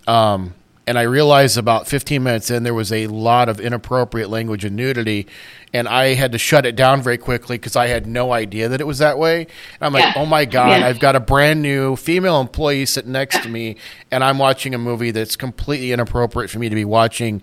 Um, 0.06 0.54
and 0.86 0.98
I 0.98 1.02
realized 1.02 1.56
about 1.56 1.86
15 1.86 2.22
minutes 2.22 2.50
in 2.50 2.62
there 2.64 2.74
was 2.74 2.92
a 2.92 3.06
lot 3.06 3.48
of 3.48 3.60
inappropriate 3.60 4.28
language 4.30 4.64
and 4.64 4.74
nudity, 4.74 5.26
and 5.72 5.86
I 5.86 6.14
had 6.14 6.32
to 6.32 6.38
shut 6.38 6.66
it 6.66 6.74
down 6.74 7.00
very 7.02 7.18
quickly 7.18 7.56
because 7.58 7.76
I 7.76 7.86
had 7.86 8.06
no 8.06 8.32
idea 8.32 8.68
that 8.68 8.80
it 8.80 8.86
was 8.86 8.98
that 8.98 9.18
way. 9.18 9.42
And 9.42 9.48
I'm 9.82 9.92
like, 9.92 10.16
oh 10.16 10.26
my 10.26 10.44
god, 10.44 10.80
Yeah. 10.80 10.86
I've 10.88 10.98
got 10.98 11.14
a 11.14 11.20
brand 11.20 11.62
new 11.62 11.94
female 11.96 12.40
employee 12.40 12.86
sitting 12.86 13.12
next 13.12 13.42
to 13.42 13.48
me, 13.48 13.76
and 14.10 14.24
I'm 14.24 14.38
watching 14.38 14.74
a 14.74 14.78
movie 14.78 15.10
that's 15.12 15.36
completely 15.36 15.92
inappropriate 15.92 16.50
for 16.50 16.58
me 16.58 16.68
to 16.68 16.74
be 16.74 16.84
watching. 16.84 17.42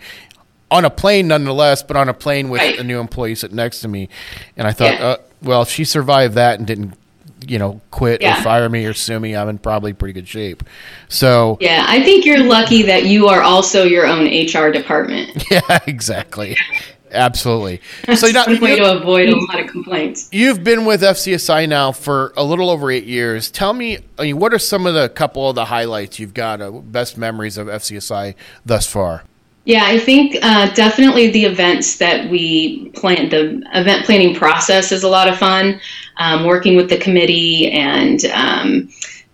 On 0.70 0.84
a 0.84 0.90
plane, 0.90 1.30
nonetheless, 1.30 1.82
but 1.84 1.96
on 1.96 2.10
a 2.10 2.14
plane 2.14 2.50
with 2.50 2.60
Right. 2.60 2.78
a 2.78 2.84
new 2.84 3.00
employee 3.00 3.36
sitting 3.36 3.56
next 3.56 3.80
to 3.82 3.88
me, 3.88 4.10
and 4.58 4.68
I 4.68 4.74
thought, 4.74 4.94
Yeah. 5.00 5.06
uh, 5.06 5.18
well, 5.42 5.62
if 5.62 5.70
she 5.70 5.86
survived 5.86 6.34
that 6.36 6.58
and 6.60 6.68
didn't, 6.68 6.96
you 7.48 7.60
know, 7.60 7.82
quit 7.92 8.22
Yeah. 8.22 8.40
or 8.40 8.44
fire 8.44 8.70
me 8.70 8.86
or 8.86 8.94
sue 8.94 9.20
me, 9.20 9.36
I'm 9.36 9.50
in 9.50 9.58
probably 9.58 9.94
pretty 9.94 10.14
good 10.14 10.28
shape. 10.28 10.64
So, 11.10 11.58
Yeah, 11.62 11.86
I 11.88 12.02
think 12.04 12.26
you're 12.26 12.44
lucky 12.44 12.82
that 12.84 13.06
you 13.06 13.28
are 13.28 13.42
also 13.42 13.84
your 13.84 14.06
own 14.08 14.26
HR 14.28 14.72
department. 14.72 15.44
Yeah, 15.52 15.80
exactly. 15.88 16.58
Absolutely. 17.12 17.80
So 18.16 18.28
That's 18.28 18.34
now, 18.34 18.46
one 18.48 18.60
way 18.60 18.72
you, 18.72 18.78
to 18.78 18.98
avoid 19.00 19.30
a 19.30 19.36
lot 19.38 19.60
of 19.62 19.68
complaints. 19.68 20.28
you've 20.34 20.64
been 20.64 20.84
with 20.84 21.02
FCSI 21.02 21.68
now 21.70 21.94
for 21.94 22.34
a 22.36 22.44
little 22.44 22.70
over 22.70 22.92
eight 22.92 23.06
years. 23.06 23.50
Tell 23.50 23.74
me, 23.74 24.00
I 24.20 24.24
mean, 24.24 24.40
what 24.40 24.54
are 24.54 24.60
some 24.60 24.86
of 24.86 24.94
the 24.94 25.08
couple 25.08 25.50
of 25.50 25.56
the 25.56 25.66
highlights 25.66 26.20
you've 26.20 26.34
got, 26.34 26.60
uh, 26.62 26.70
best 26.72 27.18
memories 27.18 27.58
of 27.58 27.68
FCSI 27.68 28.36
thus 28.66 28.86
far? 28.88 29.24
Yeah, 29.68 29.84
I 29.84 30.00
think 30.00 30.38
uh, 30.42 30.74
definitely 30.76 31.30
the 31.30 31.44
events 31.44 31.98
that 31.98 32.30
we 32.30 32.88
plan, 32.92 33.28
the 33.28 33.62
event 33.74 34.06
planning 34.06 34.34
process 34.34 34.94
is 34.94 35.04
a 35.04 35.10
lot 35.10 35.28
of 35.28 35.38
fun. 35.38 35.82
Um, 36.16 36.46
working 36.46 36.78
with 36.78 36.90
the 36.90 36.98
committee 36.98 37.70
and 37.74 38.24
um, 38.28 38.90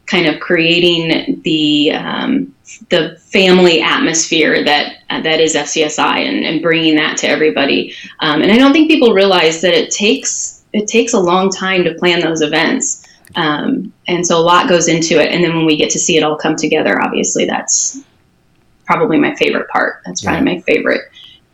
kind 0.08 0.26
of 0.26 0.40
creating 0.40 1.40
the 1.44 1.92
um, 1.92 2.56
the 2.90 3.16
family 3.20 3.84
atmosphere 3.84 4.64
that 4.66 5.04
uh, 5.12 5.22
that 5.22 5.40
is 5.40 5.54
FCSI 5.54 6.28
and, 6.28 6.44
and 6.44 6.64
bringing 6.64 6.96
that 6.96 7.16
to 7.18 7.28
everybody. 7.28 7.94
Um, 8.20 8.42
and 8.42 8.52
I 8.52 8.58
don't 8.58 8.74
think 8.74 8.90
people 8.90 9.14
realize 9.14 9.62
that 9.62 9.76
it 9.76 9.92
takes 9.92 10.64
it 10.74 10.88
takes 10.88 11.14
a 11.14 11.20
long 11.20 11.52
time 11.52 11.84
to 11.84 11.94
plan 11.94 12.22
those 12.22 12.42
events. 12.42 13.08
Um, 13.36 13.94
and 14.08 14.26
so 14.26 14.40
a 14.40 14.42
lot 14.42 14.68
goes 14.68 14.88
into 14.88 15.22
it. 15.22 15.32
And 15.32 15.44
then 15.44 15.56
when 15.56 15.68
we 15.68 15.78
get 15.78 15.92
to 15.92 16.00
see 16.00 16.18
it 16.18 16.24
all 16.24 16.38
come 16.38 16.56
together, 16.56 17.00
obviously 17.00 17.46
that's 17.46 18.02
probably 18.86 19.18
my 19.18 19.36
favorite 19.36 19.68
part. 19.70 20.02
That's 20.06 20.22
probably 20.22 20.56
my 20.56 20.62
favorite 20.62 21.02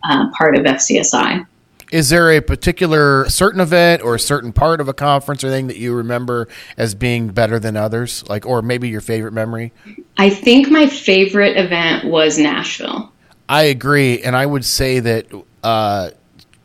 uh, 0.03 0.29
part 0.31 0.55
of 0.55 0.65
FCSI. 0.65 1.45
Is 1.91 2.09
there 2.09 2.31
a 2.31 2.39
particular 2.39 3.27
certain 3.29 3.59
event 3.59 4.03
or 4.03 4.13
a 4.13 4.19
certain 4.19 4.53
part 4.53 4.79
of 4.79 4.87
a 4.87 4.93
conference 4.93 5.43
or 5.43 5.49
thing 5.49 5.67
that 5.67 5.77
you 5.77 5.95
remember 5.95 6.47
as 6.77 6.93
being 6.93 7.29
better 7.29 7.57
than 7.57 7.75
others? 7.75 8.23
Like, 8.29 8.45
or 8.45 8.61
maybe 8.61 8.89
your 8.89 9.01
favorite 9.01 9.33
memory? 9.33 9.73
I 10.17 10.29
think 10.29 10.69
my 10.69 10.85
favorite 10.85 11.57
event 11.57 12.05
was 12.05 12.37
Nashville. 12.37 13.11
I 13.47 13.63
agree, 13.63 14.21
and 14.21 14.35
I 14.35 14.45
would 14.45 14.63
say 14.63 14.99
that 14.99 15.25
uh, 15.63 16.11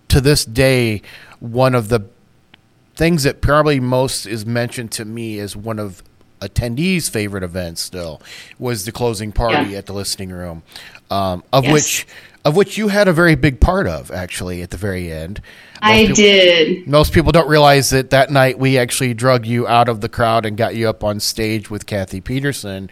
to 0.08 0.20
this 0.20 0.44
day, 0.44 1.00
one 1.40 1.74
of 1.74 1.88
the 1.88 2.06
things 2.94 3.22
that 3.22 3.40
probably 3.40 3.80
most 3.80 4.26
is 4.26 4.44
mentioned 4.44 4.92
to 4.92 5.04
me 5.06 5.38
as 5.38 5.56
one 5.56 5.78
of 5.78 6.02
attendees' 6.48 7.10
favorite 7.10 7.42
event 7.42 7.78
still 7.78 8.20
was 8.58 8.84
the 8.84 8.92
closing 8.92 9.32
party 9.32 9.72
Yeah. 9.72 9.78
at 9.78 9.86
the 9.86 9.92
listening 9.92 10.30
room, 10.30 10.62
um, 11.10 11.42
of 11.52 11.64
Yes. 11.64 11.72
which 11.72 12.06
of 12.46 12.54
which 12.56 12.76
you 12.76 12.88
had 12.88 13.08
a 13.08 13.12
very 13.14 13.34
big 13.34 13.58
part 13.58 13.86
of 13.86 14.10
actually 14.10 14.60
at 14.60 14.68
the 14.68 14.76
very 14.76 15.10
end. 15.10 15.40
I 15.80 16.02
people- 16.02 16.16
did. 16.16 16.86
Most 16.86 17.14
people 17.14 17.32
don't 17.32 17.48
realize 17.48 17.88
that 17.88 18.10
that 18.10 18.30
night 18.30 18.58
we 18.58 18.76
actually 18.76 19.14
drug 19.14 19.46
you 19.46 19.66
out 19.66 19.88
of 19.88 20.02
the 20.02 20.10
crowd 20.10 20.44
and 20.44 20.54
got 20.54 20.74
you 20.74 20.86
up 20.86 21.02
on 21.02 21.20
stage 21.20 21.70
with 21.70 21.86
Kathy 21.86 22.20
Peterson 22.20 22.90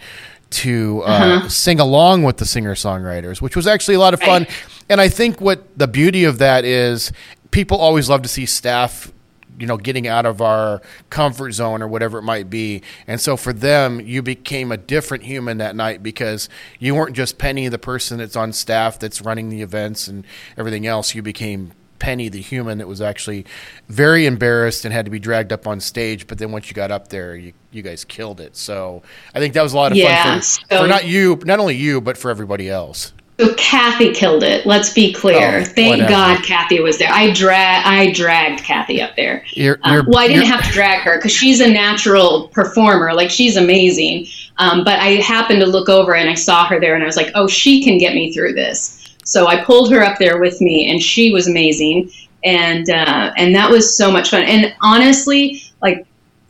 to 0.52 1.02
uh, 1.04 1.10
Uh-huh. 1.10 1.48
sing 1.50 1.80
along 1.80 2.22
with 2.22 2.38
the 2.38 2.46
singer 2.46 2.74
songwriters, 2.74 3.42
which 3.42 3.54
was 3.54 3.66
actually 3.66 3.94
a 3.94 3.98
lot 4.00 4.14
of 4.14 4.20
fun. 4.22 4.42
Right. 4.44 4.50
And 4.88 5.00
I 5.02 5.08
think 5.10 5.38
what 5.38 5.66
the 5.76 5.86
beauty 5.86 6.24
of 6.24 6.38
that 6.38 6.64
is, 6.64 7.12
people 7.50 7.76
always 7.76 8.08
love 8.08 8.22
to 8.22 8.28
see 8.30 8.46
staff, 8.46 9.12
you 9.58 9.66
know, 9.66 9.76
getting 9.76 10.06
out 10.06 10.26
of 10.26 10.40
our 10.40 10.80
comfort 11.10 11.52
zone 11.52 11.82
or 11.82 11.88
whatever 11.88 12.18
it 12.18 12.22
might 12.22 12.48
be. 12.50 12.82
And 13.06 13.20
so 13.20 13.36
for 13.36 13.52
them, 13.52 14.00
you 14.00 14.22
became 14.22 14.72
a 14.72 14.76
different 14.76 15.24
human 15.24 15.58
that 15.58 15.76
night 15.76 16.02
because 16.02 16.48
you 16.78 16.94
weren't 16.94 17.14
just 17.14 17.38
Penny, 17.38 17.68
the 17.68 17.78
person 17.78 18.18
that's 18.18 18.36
on 18.36 18.52
staff 18.52 18.98
that's 18.98 19.20
running 19.20 19.48
the 19.48 19.62
events 19.62 20.08
and 20.08 20.24
everything 20.56 20.86
else. 20.86 21.14
You 21.14 21.22
became 21.22 21.72
Penny, 21.98 22.28
the 22.28 22.40
human 22.40 22.78
that 22.78 22.88
was 22.88 23.00
actually 23.00 23.46
very 23.88 24.26
embarrassed 24.26 24.84
and 24.84 24.92
had 24.92 25.04
to 25.04 25.10
be 25.10 25.20
dragged 25.20 25.52
up 25.52 25.68
on 25.68 25.78
stage. 25.78 26.26
But 26.26 26.38
then 26.38 26.50
once 26.50 26.68
you 26.68 26.74
got 26.74 26.90
up 26.90 27.08
there, 27.08 27.36
you, 27.36 27.52
you 27.70 27.82
guys 27.82 28.04
killed 28.04 28.40
it. 28.40 28.56
So 28.56 29.02
I 29.34 29.38
think 29.38 29.54
that 29.54 29.62
was 29.62 29.72
a 29.72 29.76
lot 29.76 29.92
of 29.92 29.98
Yeah, 29.98 30.24
fun 30.24 30.38
for, 30.38 30.42
so- 30.44 30.62
for 30.82 30.88
not 30.88 31.06
you, 31.06 31.38
not 31.44 31.60
only 31.60 31.76
you, 31.76 32.00
but 32.00 32.18
for 32.18 32.30
everybody 32.30 32.68
else. 32.68 33.12
So 33.40 33.54
Kathy 33.54 34.12
killed 34.12 34.42
it. 34.42 34.66
Let's 34.66 34.92
be 34.92 35.12
clear. 35.12 35.60
Oh, 35.60 35.64
Thank 35.64 36.02
whatever. 36.02 36.10
God 36.10 36.44
Kathy 36.44 36.80
was 36.80 36.98
there. 36.98 37.10
I 37.10 37.32
drag 37.32 37.84
I 37.86 38.12
dragged 38.12 38.62
Kathy 38.62 39.00
up 39.00 39.16
there. 39.16 39.44
You're, 39.52 39.78
Um, 39.82 39.94
you're, 39.94 40.04
well, 40.04 40.18
I 40.18 40.28
didn't 40.28 40.46
have 40.46 40.64
to 40.64 40.70
drag 40.70 41.00
her 41.00 41.16
because 41.16 41.32
she's 41.32 41.60
a 41.60 41.68
natural 41.68 42.48
performer. 42.48 43.14
Like 43.14 43.30
she's 43.30 43.56
amazing. 43.56 44.26
Um, 44.58 44.84
but 44.84 44.98
I 44.98 45.14
happened 45.14 45.60
to 45.60 45.66
look 45.66 45.88
over 45.88 46.14
and 46.14 46.28
I 46.28 46.34
saw 46.34 46.66
her 46.66 46.78
there, 46.78 46.94
and 46.94 47.02
I 47.02 47.06
was 47.06 47.16
like, 47.16 47.30
"Oh, 47.34 47.46
she 47.48 47.82
can 47.82 47.98
get 47.98 48.14
me 48.14 48.32
through 48.32 48.52
this." 48.52 49.16
So 49.24 49.46
I 49.46 49.64
pulled 49.64 49.90
her 49.92 50.02
up 50.02 50.18
there 50.18 50.38
with 50.38 50.60
me, 50.60 50.90
and 50.90 51.02
she 51.02 51.32
was 51.32 51.48
amazing. 51.48 52.10
And 52.44 52.90
uh, 52.90 53.32
and 53.36 53.54
that 53.54 53.70
was 53.70 53.96
so 53.96 54.12
much 54.12 54.30
fun. 54.30 54.42
And 54.42 54.74
honestly, 54.82 55.62
like 55.80 56.06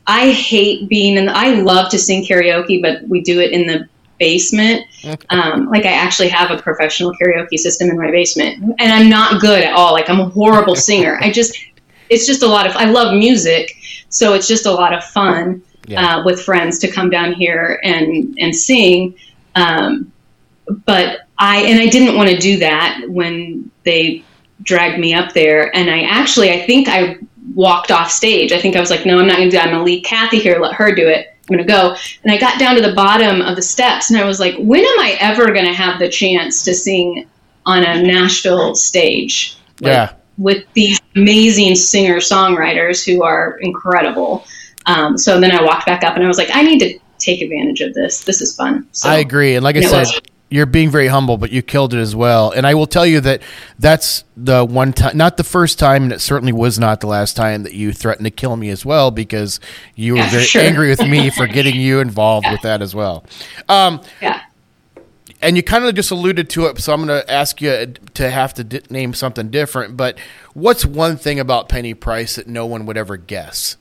I 0.07 0.33
hate 0.33 0.89
being 0.89 1.17
in. 1.17 1.27
The, 1.27 1.33
I 1.37 1.61
love 1.61 1.91
to 1.91 1.99
sing 1.99 2.25
karaoke, 2.25 2.83
but 2.83 3.07
we 3.09 3.21
do 3.21 3.41
it 3.41 3.53
in 3.53 3.67
the 3.67 3.89
basement. 4.26 4.87
Um, 5.31 5.67
like 5.75 5.85
I 5.85 5.93
actually 5.93 6.29
have 6.29 6.50
a 6.57 6.59
professional 6.62 7.12
karaoke 7.19 7.59
system 7.59 7.91
in 7.91 7.97
my 7.97 8.11
basement, 8.11 8.62
and 8.79 8.93
I'm 8.97 9.09
not 9.09 9.41
good 9.41 9.62
at 9.62 9.73
all. 9.75 9.93
Like 9.93 10.09
I'm 10.09 10.21
a 10.21 10.29
horrible 10.38 10.76
singer. 10.88 11.19
I 11.21 11.31
just, 11.31 11.52
it's 12.09 12.26
just 12.26 12.43
a 12.43 12.47
lot 12.47 12.67
of. 12.69 12.76
I 12.76 12.85
love 12.85 13.14
music, 13.14 13.64
so 14.09 14.35
it's 14.35 14.47
just 14.47 14.67
a 14.67 14.71
lot 14.83 14.93
of 14.93 15.02
fun 15.05 15.62
Yeah. 15.88 16.19
uh, 16.19 16.25
with 16.25 16.41
friends 16.41 16.79
to 16.81 16.88
come 16.97 17.11
down 17.11 17.33
here 17.33 17.81
and 17.83 18.37
and 18.38 18.55
sing. 18.55 19.14
Um, 19.57 20.12
but 20.87 21.23
I 21.38 21.62
and 21.71 21.81
I 21.81 21.88
didn't 21.88 22.17
want 22.17 22.29
to 22.31 22.38
do 22.38 22.59
that 22.59 23.00
when 23.09 23.71
they 23.83 24.23
dragged 24.62 24.99
me 25.00 25.12
up 25.14 25.33
there, 25.33 25.75
and 25.76 25.91
I 25.91 26.02
actually 26.02 26.50
I 26.52 26.64
think 26.64 26.87
I 26.88 27.19
walked 27.55 27.91
off 27.91 28.11
stage. 28.11 28.52
I 28.52 28.61
think 28.61 28.76
I 28.76 28.81
was 28.81 28.91
like, 28.91 29.05
no, 29.05 29.19
I'm 29.19 29.26
not 29.26 29.37
going 29.37 29.50
to 29.50 29.57
do 29.57 29.57
that. 29.59 29.67
I'm 29.67 29.75
going 29.75 29.85
to 29.85 29.93
leave 29.93 30.05
Kathy 30.05 30.38
here. 30.38 30.61
Let 30.61 30.75
her 30.75 30.95
do 30.95 31.09
it. 31.09 31.32
I'm 31.49 31.57
going 31.57 31.67
to 31.67 31.73
go. 31.73 31.97
And 32.23 32.33
I 32.33 32.39
got 32.39 32.59
down 32.59 32.77
to 32.77 32.83
the 32.83 32.95
bottom 32.95 33.43
of 33.43 33.57
the 33.57 33.63
steps, 33.63 34.11
and 34.11 34.19
I 34.19 34.25
was 34.25 34.39
like, 34.39 34.55
when 34.59 34.81
am 34.81 35.01
I 35.01 35.17
ever 35.21 35.47
going 35.47 35.67
to 35.67 35.73
have 35.73 35.99
the 35.99 36.09
chance 36.09 36.65
to 36.65 36.75
sing 36.75 37.29
on 37.67 37.83
a 37.83 38.03
Nashville 38.03 38.75
stage? 38.75 39.57
Like, 39.81 39.93
yeah. 39.93 40.13
with 40.39 40.65
these 40.75 41.01
amazing 41.17 41.75
singer 41.75 42.17
songwriters 42.17 43.05
who 43.05 43.23
are 43.25 43.59
incredible. 43.59 44.45
Um, 44.87 45.19
so 45.19 45.41
then 45.41 45.53
I 45.53 45.63
walked 45.63 45.87
back 45.87 46.05
up 46.05 46.15
and 46.15 46.25
I 46.25 46.29
was 46.29 46.39
like, 46.39 46.51
I 46.53 46.63
need 46.63 46.79
to 46.81 46.99
take 47.19 47.41
advantage 47.43 47.81
of 47.81 47.95
this. 47.95 48.25
This 48.25 48.41
is 48.41 48.55
fun. 48.55 48.87
So, 48.93 49.09
I 49.09 49.19
agree, 49.19 49.57
and 49.57 49.65
like 49.65 49.77
I 49.77 49.81
said. 49.81 50.07
You're 50.52 50.66
being 50.66 50.90
very 50.90 51.06
humble, 51.09 51.38
but 51.38 51.50
you 51.50 51.62
killed 51.62 51.94
it 51.94 51.99
as 51.99 52.14
well. 52.14 52.50
And 52.50 52.66
I 52.66 52.75
will 52.75 52.87
tell 52.87 53.06
you 53.06 53.21
that 53.21 53.42
that's 53.78 54.25
the 54.37 54.64
one 54.64 54.92
time, 54.92 55.16
not 55.16 55.37
the 55.37 55.44
first 55.44 55.78
time, 55.78 56.04
and 56.04 56.12
it 56.12 56.21
certainly 56.21 56.52
was 56.52 56.78
not 56.78 57.00
the 57.00 57.06
last 57.06 57.37
time 57.37 57.62
that 57.62 57.73
you 57.75 57.92
threatened 57.92 58.26
to 58.26 58.30
kill 58.30 58.56
me 58.56 58.68
as 58.71 58.85
well, 58.85 59.11
because 59.11 59.61
you 59.94 60.12
were 60.14 60.18
Yeah, 60.21 60.30
very 60.30 60.44
sure. 60.44 60.62
angry 60.62 60.90
with 60.90 61.00
me 61.09 61.30
for 61.30 61.47
getting 61.59 61.76
you 61.76 62.00
involved 62.00 62.47
with 62.50 62.61
that 62.62 62.82
as 62.82 62.94
well. 62.94 63.25
Um, 63.68 64.00
Yeah. 64.21 64.40
and 65.40 65.56
you 65.56 65.62
kind 65.62 65.85
of 65.85 65.94
just 65.94 66.11
alluded 66.11 66.49
to 66.50 66.66
it, 66.66 66.78
so 66.78 66.92
I'm 66.92 67.04
going 67.06 67.21
to 67.23 67.30
ask 67.32 67.61
you 67.61 67.94
to 68.14 68.30
have 68.30 68.54
to 68.54 68.64
di- 68.64 68.80
name 68.90 69.14
something 69.14 69.49
different. 69.50 69.97
But 69.97 70.18
what's 70.54 70.85
one 70.85 71.16
thing 71.16 71.40
about 71.40 71.68
Penny 71.68 71.94
Price 71.94 72.37
that 72.37 72.47
no 72.47 72.66
one 72.66 72.87
would 72.87 72.97
ever 72.97 73.16
guess? 73.16 73.76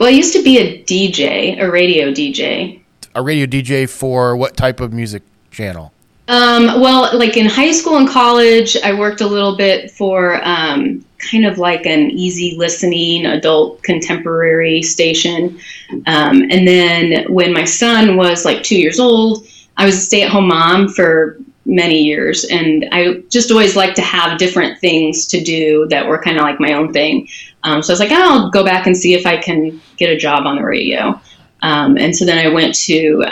Well, 0.00 0.08
I 0.08 0.12
used 0.12 0.32
to 0.34 0.42
be 0.42 0.58
a 0.58 0.82
DJ, 0.82 1.60
a 1.60 1.70
radio 1.70 2.10
DJ. 2.10 2.80
A 3.14 3.22
radio 3.22 3.46
DJ 3.46 3.88
for 3.88 4.36
what 4.36 4.56
type 4.56 4.80
of 4.80 4.92
music 4.92 5.22
channel? 5.54 5.92
Um, 6.26 6.80
well, 6.80 7.16
like 7.16 7.36
in 7.36 7.46
high 7.46 7.72
school 7.72 7.96
and 7.96 8.08
college, 8.08 8.76
I 8.78 8.98
worked 8.98 9.20
a 9.20 9.26
little 9.26 9.56
bit 9.56 9.90
for 9.90 10.40
um, 10.42 11.04
kind 11.18 11.44
of 11.44 11.58
like 11.58 11.84
an 11.86 12.10
easy 12.10 12.56
listening 12.56 13.26
adult 13.26 13.82
contemporary 13.82 14.82
station. 14.82 15.58
Um, 16.06 16.42
and 16.50 16.66
then 16.66 17.32
when 17.32 17.52
my 17.52 17.64
son 17.64 18.16
was 18.16 18.44
like 18.44 18.62
two 18.62 18.78
years 18.78 18.98
old, 18.98 19.46
I 19.76 19.84
was 19.84 19.96
a 19.96 20.00
stay 20.00 20.22
at 20.22 20.30
home 20.30 20.48
mom 20.48 20.88
for 20.88 21.38
many 21.66 22.02
years. 22.02 22.44
And 22.44 22.88
I 22.92 23.22
just 23.30 23.50
always 23.50 23.76
liked 23.76 23.96
to 23.96 24.02
have 24.02 24.38
different 24.38 24.78
things 24.80 25.26
to 25.26 25.42
do 25.42 25.86
that 25.88 26.06
were 26.06 26.22
kind 26.22 26.36
of 26.36 26.42
like 26.42 26.60
my 26.60 26.72
own 26.72 26.92
thing. 26.92 27.28
Um, 27.64 27.82
so 27.82 27.92
I 27.92 27.94
was 27.94 28.00
like, 28.00 28.12
I'll 28.12 28.50
go 28.50 28.64
back 28.64 28.86
and 28.86 28.96
see 28.96 29.14
if 29.14 29.26
I 29.26 29.36
can 29.36 29.80
get 29.96 30.10
a 30.10 30.16
job 30.16 30.46
on 30.46 30.56
the 30.56 30.64
radio. 30.64 31.20
Um, 31.62 31.96
and 31.96 32.14
so 32.14 32.24
then 32.24 32.44
I 32.44 32.52
went 32.52 32.74
to 32.86 33.24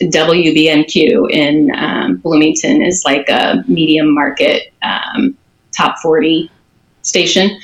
WBNQ 0.00 1.30
in 1.30 1.74
um, 1.74 2.16
Bloomington 2.18 2.82
is 2.82 3.04
like 3.04 3.28
a 3.28 3.64
medium 3.66 4.14
market 4.14 4.72
um, 4.82 5.36
top 5.76 5.98
40 5.98 6.50
station. 7.02 7.58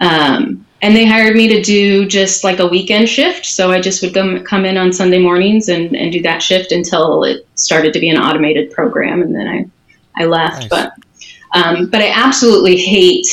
Um, 0.00 0.64
and 0.80 0.94
they 0.94 1.04
hired 1.04 1.36
me 1.36 1.48
to 1.48 1.62
do 1.62 2.06
just 2.06 2.44
like 2.44 2.60
a 2.60 2.66
weekend 2.66 3.08
shift. 3.08 3.46
So 3.46 3.72
I 3.72 3.80
just 3.80 4.02
would 4.02 4.14
come 4.14 4.44
come 4.44 4.64
in 4.64 4.76
on 4.76 4.92
Sunday 4.92 5.18
mornings 5.18 5.68
and, 5.68 5.96
and 5.96 6.12
do 6.12 6.22
that 6.22 6.42
shift 6.42 6.72
until 6.72 7.24
it 7.24 7.46
started 7.54 7.92
to 7.94 8.00
be 8.00 8.08
an 8.08 8.16
automated 8.16 8.70
program, 8.70 9.22
and 9.22 9.34
then 9.34 9.48
I 9.48 9.66
I 10.16 10.26
left. 10.26 10.60
Nice. 10.60 10.68
But 10.68 10.92
um, 11.54 11.90
but 11.90 12.00
I 12.00 12.10
absolutely 12.10 12.76
hate 12.76 13.26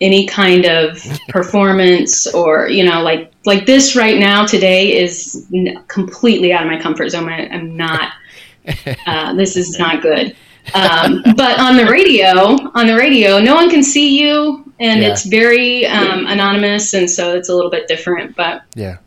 any 0.00 0.26
kind 0.26 0.64
of 0.64 1.02
performance 1.28 2.26
or 2.32 2.68
you 2.68 2.84
know 2.84 3.02
like 3.02 3.31
like 3.44 3.66
this 3.66 3.96
right 3.96 4.18
now 4.18 4.46
today 4.46 4.96
is 4.96 5.46
completely 5.88 6.52
out 6.52 6.62
of 6.62 6.70
my 6.70 6.80
comfort 6.80 7.10
zone. 7.10 7.28
I, 7.28 7.42
am 7.46 7.76
not. 7.76 8.12
Uh, 9.06 9.34
this 9.34 9.56
is 9.56 9.76
not 9.76 10.00
good. 10.02 10.36
Um, 10.74 11.22
but 11.36 11.58
on 11.58 11.76
the 11.76 11.86
radio, 11.86 12.56
on 12.74 12.86
the 12.86 12.94
radio, 12.94 13.40
no 13.40 13.56
one 13.56 13.68
can 13.68 13.82
see 13.82 14.20
you, 14.20 14.72
and 14.78 15.02
yeah. 15.02 15.08
it's 15.08 15.24
very 15.24 15.84
um, 15.86 16.26
anonymous, 16.26 16.94
and 16.94 17.10
so 17.10 17.34
it's 17.34 17.48
a 17.48 17.54
little 17.54 17.70
bit 17.70 17.88
different. 17.88 18.36
But 18.36 18.62
yeah, 18.76 18.98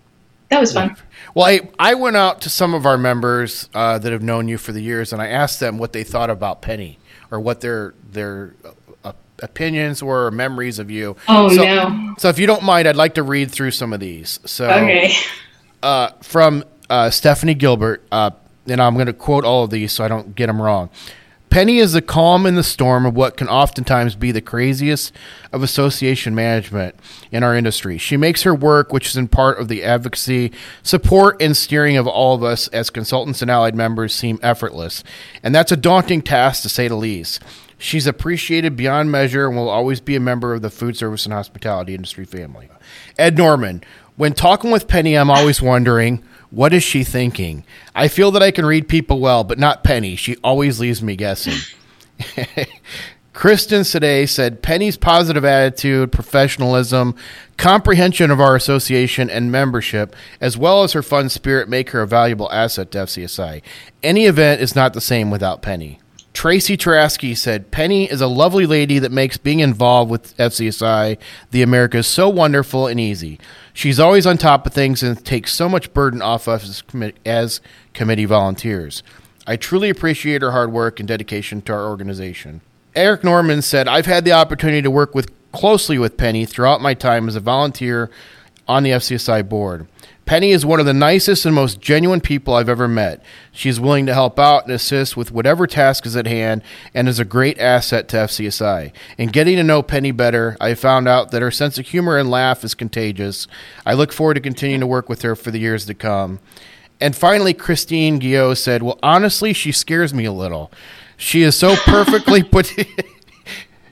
that 0.49 0.59
was 0.59 0.73
fun. 0.73 0.97
Well, 1.33 1.45
I, 1.45 1.61
I 1.79 1.95
went 1.95 2.17
out 2.17 2.41
to 2.41 2.49
some 2.49 2.73
of 2.73 2.85
our 2.85 2.97
members 2.97 3.69
uh, 3.73 3.97
that 3.99 4.11
have 4.11 4.21
known 4.23 4.47
you 4.47 4.57
for 4.57 4.73
the 4.73 4.81
years, 4.81 5.13
and 5.13 5.21
I 5.21 5.27
asked 5.27 5.59
them 5.59 5.77
what 5.77 5.93
they 5.93 6.03
thought 6.03 6.29
about 6.29 6.61
Penny 6.61 6.99
or 7.31 7.39
what 7.39 7.61
their 7.61 7.93
their 8.11 8.53
opinions 9.39 10.01
or 10.01 10.31
memories 10.31 10.79
of 10.79 10.89
you. 10.89 11.15
Oh 11.27 11.49
so, 11.49 11.63
no! 11.63 12.15
So 12.17 12.29
if 12.29 12.39
you 12.39 12.47
don't 12.47 12.63
mind, 12.63 12.87
I'd 12.87 12.95
like 12.95 13.15
to 13.15 13.23
read 13.23 13.51
through 13.51 13.71
some 13.71 13.93
of 13.93 13.99
these. 13.99 14.39
So 14.45 14.69
okay, 14.69 15.13
uh, 15.83 16.09
from 16.21 16.63
uh, 16.89 17.09
Stephanie 17.09 17.53
Gilbert, 17.53 18.03
uh, 18.11 18.31
and 18.67 18.81
I'm 18.81 18.95
going 18.95 19.07
to 19.07 19.13
quote 19.13 19.45
all 19.45 19.63
of 19.63 19.69
these 19.69 19.91
so 19.91 20.03
I 20.03 20.07
don't 20.07 20.35
get 20.35 20.47
them 20.47 20.61
wrong. 20.61 20.89
Penny 21.55 21.77
is 21.77 21.93
the 21.93 22.01
calm 22.01 22.45
in 22.45 22.55
the 22.55 22.63
storm 22.63 23.05
of 23.05 23.15
what 23.15 23.37
can 23.37 23.47
oftentimes 23.47 24.15
be 24.15 24.33
the 24.33 24.41
craziest 24.41 25.13
of 25.53 25.63
association 25.63 26.35
management 26.35 26.95
in 27.31 27.43
our 27.43 27.55
industry. 27.55 27.97
She 27.97 28.17
makes 28.17 28.43
her 28.43 28.53
work, 28.53 28.91
which 28.91 29.07
is 29.07 29.15
in 29.15 29.29
part 29.29 29.57
of 29.57 29.69
the 29.69 29.81
advocacy, 29.81 30.51
support, 30.83 31.41
and 31.41 31.55
steering 31.55 31.95
of 31.95 32.07
all 32.07 32.35
of 32.35 32.43
us 32.43 32.67
as 32.69 32.89
consultants 32.89 33.41
and 33.41 33.49
allied 33.49 33.73
members, 33.73 34.13
seem 34.13 34.37
effortless. 34.43 35.01
And 35.43 35.55
that's 35.55 35.71
a 35.71 35.77
daunting 35.77 36.21
task, 36.21 36.63
to 36.63 36.69
say 36.69 36.89
the 36.89 36.95
least. 36.95 37.41
She's 37.77 38.07
appreciated 38.07 38.75
beyond 38.75 39.11
measure 39.11 39.47
and 39.47 39.55
will 39.55 39.69
always 39.69 39.99
be 39.99 40.15
a 40.15 40.19
member 40.19 40.53
of 40.53 40.61
the 40.61 40.69
food 40.69 40.97
service 40.97 41.25
and 41.25 41.33
hospitality 41.33 41.93
industry 41.93 42.25
family. 42.25 42.69
Ed 43.17 43.37
Norman, 43.37 43.83
when 44.15 44.33
talking 44.33 44.71
with 44.71 44.87
Penny, 44.87 45.15
I'm 45.17 45.29
always 45.29 45.61
wondering 45.61 46.23
what 46.51 46.73
is 46.73 46.83
she 46.83 47.03
thinking? 47.03 47.65
I 47.93 48.07
feel 48.07 48.31
that 48.31 48.43
I 48.43 48.51
can 48.51 48.65
read 48.65 48.87
people 48.87 49.19
well, 49.19 49.43
but 49.43 49.59
not 49.59 49.83
Penny. 49.83 50.15
She 50.15 50.37
always 50.37 50.79
leaves 50.79 51.01
me 51.01 51.15
guessing. 51.15 51.57
Kristen 53.33 53.83
today 53.83 54.25
said 54.25 54.61
Penny's 54.61 54.95
positive 54.95 55.43
attitude, 55.43 56.13
professionalism, 56.13 57.15
comprehension 57.57 58.31
of 58.31 58.39
our 58.39 58.55
association 58.55 59.29
and 59.29 59.51
membership, 59.51 60.15
as 60.39 60.57
well 60.57 60.83
as 60.83 60.93
her 60.93 61.03
fun 61.03 61.27
spirit, 61.27 61.67
make 61.67 61.89
her 61.89 62.01
a 62.01 62.07
valuable 62.07 62.49
asset 62.53 62.91
to 62.91 62.99
FCSI. 62.99 63.61
Any 64.01 64.25
event 64.25 64.61
is 64.61 64.73
not 64.73 64.93
the 64.93 65.01
same 65.01 65.29
without 65.29 65.61
Penny. 65.61 65.99
Tracy 66.35 66.75
Tarasky 66.75 67.35
said, 67.35 67.71
Penny 67.71 68.11
is 68.11 68.19
a 68.19 68.27
lovely 68.27 68.65
lady 68.65 68.99
that 68.99 69.11
makes 69.11 69.37
being 69.37 69.61
involved 69.61 70.11
with 70.11 70.35
FCSI, 70.35 71.17
the 71.51 71.61
Americas, 71.61 72.07
so 72.07 72.27
wonderful 72.27 72.87
and 72.87 72.99
easy. 72.99 73.39
She's 73.73 74.01
always 74.01 74.27
on 74.27 74.37
top 74.37 74.67
of 74.67 74.73
things 74.73 75.01
and 75.01 75.23
takes 75.25 75.53
so 75.53 75.69
much 75.69 75.93
burden 75.93 76.21
off 76.21 76.49
us 76.49 76.83
as, 76.93 77.13
as 77.25 77.61
committee 77.93 78.25
volunteers. 78.25 79.01
I 79.47 79.55
truly 79.55 79.89
appreciate 79.89 80.41
her 80.41 80.51
hard 80.51 80.73
work 80.73 80.99
and 80.99 81.07
dedication 81.07 81.61
to 81.63 81.73
our 81.73 81.87
organization. 81.87 82.59
Eric 82.97 83.23
Norman 83.23 83.61
said, 83.61 83.87
I've 83.87 84.05
had 84.05 84.25
the 84.25 84.33
opportunity 84.33 84.81
to 84.81 84.91
work 84.91 85.15
with 85.15 85.31
closely 85.53 85.97
with 85.97 86.17
Penny 86.17 86.45
throughout 86.45 86.81
my 86.81 86.93
time 86.93 87.29
as 87.29 87.37
a 87.37 87.39
volunteer 87.39 88.11
on 88.67 88.83
the 88.83 88.89
FCSI 88.89 89.47
board. 89.47 89.87
Penny 90.25 90.51
is 90.51 90.65
one 90.65 90.79
of 90.79 90.87
the 90.87 90.93
nicest 90.93 91.45
and 91.45 91.53
most 91.53 91.79
genuine 91.79 92.19
people 92.19 92.55
I've 92.55 92.69
ever 92.69 92.87
met. 92.87 93.23
She's 93.51 93.79
willing 93.79 94.07
to 94.07 94.13
help 94.13 94.39
out 94.39 94.63
and 94.63 94.73
assist 94.73 95.15
with 95.15 95.31
whatever 95.31 95.67
task 95.67 96.05
is 96.07 96.15
at 96.15 96.25
hand 96.25 96.63
and 96.95 97.07
is 97.07 97.19
a 97.19 97.25
great 97.25 97.59
asset 97.59 98.07
to 98.09 98.17
FCSI. 98.17 98.91
In 99.19 99.29
getting 99.29 99.55
to 99.57 99.63
know 99.63 99.83
Penny 99.83 100.09
better, 100.09 100.57
I 100.59 100.73
found 100.73 101.07
out 101.07 101.29
that 101.29 101.43
her 101.43 101.51
sense 101.51 101.77
of 101.77 101.87
humor 101.87 102.17
and 102.17 102.31
laugh 102.31 102.63
is 102.63 102.73
contagious. 102.73 103.47
I 103.85 103.93
look 103.93 104.11
forward 104.11 104.33
to 104.33 104.41
continuing 104.41 104.81
to 104.81 104.87
work 104.87 105.09
with 105.09 105.21
her 105.21 105.35
for 105.35 105.51
the 105.51 105.59
years 105.59 105.85
to 105.85 105.93
come. 105.93 106.39
And 106.99 107.15
finally, 107.15 107.53
Christine 107.53 108.17
Guillot 108.17 108.57
said, 108.57 108.81
Well, 108.81 108.97
honestly, 109.03 109.53
she 109.53 109.71
scares 109.71 110.11
me 110.11 110.25
a 110.25 110.31
little. 110.31 110.71
She 111.17 111.43
is 111.43 111.55
so 111.55 111.75
perfectly 111.75 112.41
put. 112.51 112.73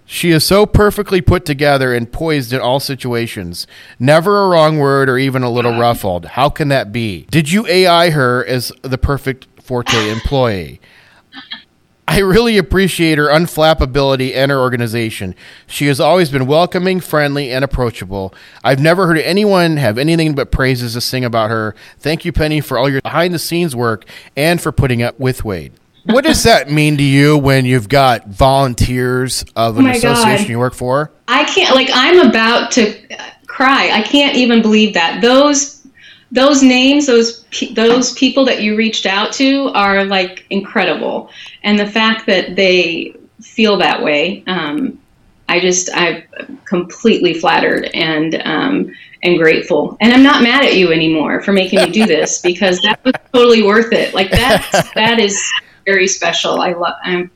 She 0.05 0.31
is 0.31 0.45
so 0.45 0.65
perfectly 0.65 1.21
put 1.21 1.45
together 1.45 1.93
and 1.93 2.11
poised 2.11 2.51
in 2.53 2.59
all 2.59 2.79
situations. 2.79 3.65
Never 3.99 4.43
a 4.43 4.49
wrong 4.49 4.77
word 4.77 5.09
or 5.09 5.17
even 5.17 5.43
a 5.43 5.49
little 5.49 5.77
ruffled. 5.77 6.25
How 6.25 6.49
can 6.49 6.67
that 6.67 6.91
be? 6.91 7.25
Did 7.31 7.51
you 7.51 7.65
AI 7.67 8.09
her 8.09 8.45
as 8.45 8.71
the 8.81 8.97
perfect 8.97 9.47
Forte 9.61 10.09
employee? 10.11 10.81
I 12.05 12.19
really 12.19 12.57
appreciate 12.57 13.17
her 13.17 13.27
unflappability 13.27 14.35
and 14.35 14.51
her 14.51 14.59
organization. 14.59 15.35
She 15.65 15.87
has 15.87 16.01
always 16.01 16.29
been 16.29 16.45
welcoming, 16.45 16.99
friendly, 16.99 17.49
and 17.49 17.63
approachable. 17.63 18.35
I've 18.61 18.81
never 18.81 19.07
heard 19.07 19.17
anyone 19.19 19.77
have 19.77 19.97
anything 19.97 20.35
but 20.35 20.51
praises 20.51 20.93
to 20.93 21.01
sing 21.01 21.23
about 21.23 21.49
her. 21.49 21.73
Thank 21.97 22.25
you, 22.25 22.33
Penny, 22.33 22.59
for 22.59 22.77
all 22.77 22.89
your 22.89 23.01
behind 23.01 23.33
the 23.33 23.39
scenes 23.39 23.73
work 23.73 24.05
and 24.35 24.61
for 24.61 24.73
putting 24.73 25.01
up 25.01 25.17
with 25.17 25.45
Wade 25.45 25.71
what 26.05 26.23
does 26.23 26.43
that 26.43 26.69
mean 26.69 26.97
to 26.97 27.03
you 27.03 27.37
when 27.37 27.65
you've 27.65 27.89
got 27.89 28.27
volunteers 28.27 29.45
of 29.55 29.77
an 29.77 29.87
oh 29.87 29.91
association 29.91 30.45
God. 30.45 30.49
you 30.49 30.59
work 30.59 30.73
for? 30.73 31.11
I 31.27 31.45
can't 31.45 31.75
like 31.75 31.89
I'm 31.93 32.19
about 32.27 32.71
to 32.73 32.93
cry. 33.47 33.89
I 33.91 34.01
can't 34.01 34.35
even 34.35 34.61
believe 34.61 34.93
that. 34.95 35.21
Those 35.21 35.85
those 36.31 36.63
names, 36.63 37.05
those 37.05 37.45
those 37.73 38.13
people 38.13 38.43
that 38.45 38.61
you 38.61 38.75
reached 38.75 39.05
out 39.05 39.31
to 39.33 39.69
are 39.75 40.03
like 40.03 40.45
incredible. 40.49 41.29
And 41.63 41.79
the 41.79 41.87
fact 41.87 42.25
that 42.25 42.55
they 42.55 43.15
feel 43.39 43.77
that 43.77 44.03
way, 44.03 44.43
um, 44.47 44.99
I 45.47 45.59
just 45.59 45.89
I'm 45.93 46.23
completely 46.65 47.35
flattered 47.35 47.85
and 47.93 48.41
um, 48.43 48.91
and 49.21 49.37
grateful. 49.37 49.95
And 50.01 50.11
I'm 50.11 50.23
not 50.23 50.41
mad 50.41 50.65
at 50.65 50.75
you 50.75 50.91
anymore 50.91 51.41
for 51.41 51.53
making 51.53 51.79
me 51.79 51.91
do 51.91 52.05
this 52.05 52.41
because 52.41 52.79
that 52.81 53.03
was 53.05 53.13
totally 53.31 53.63
worth 53.63 53.93
it. 53.93 54.13
Like 54.13 54.31
that 54.31 54.91
that 54.95 55.19
is 55.19 55.39
very 55.85 56.07
special. 56.07 56.61
I 56.61 56.73
love. 56.73 56.95
I 57.03 57.29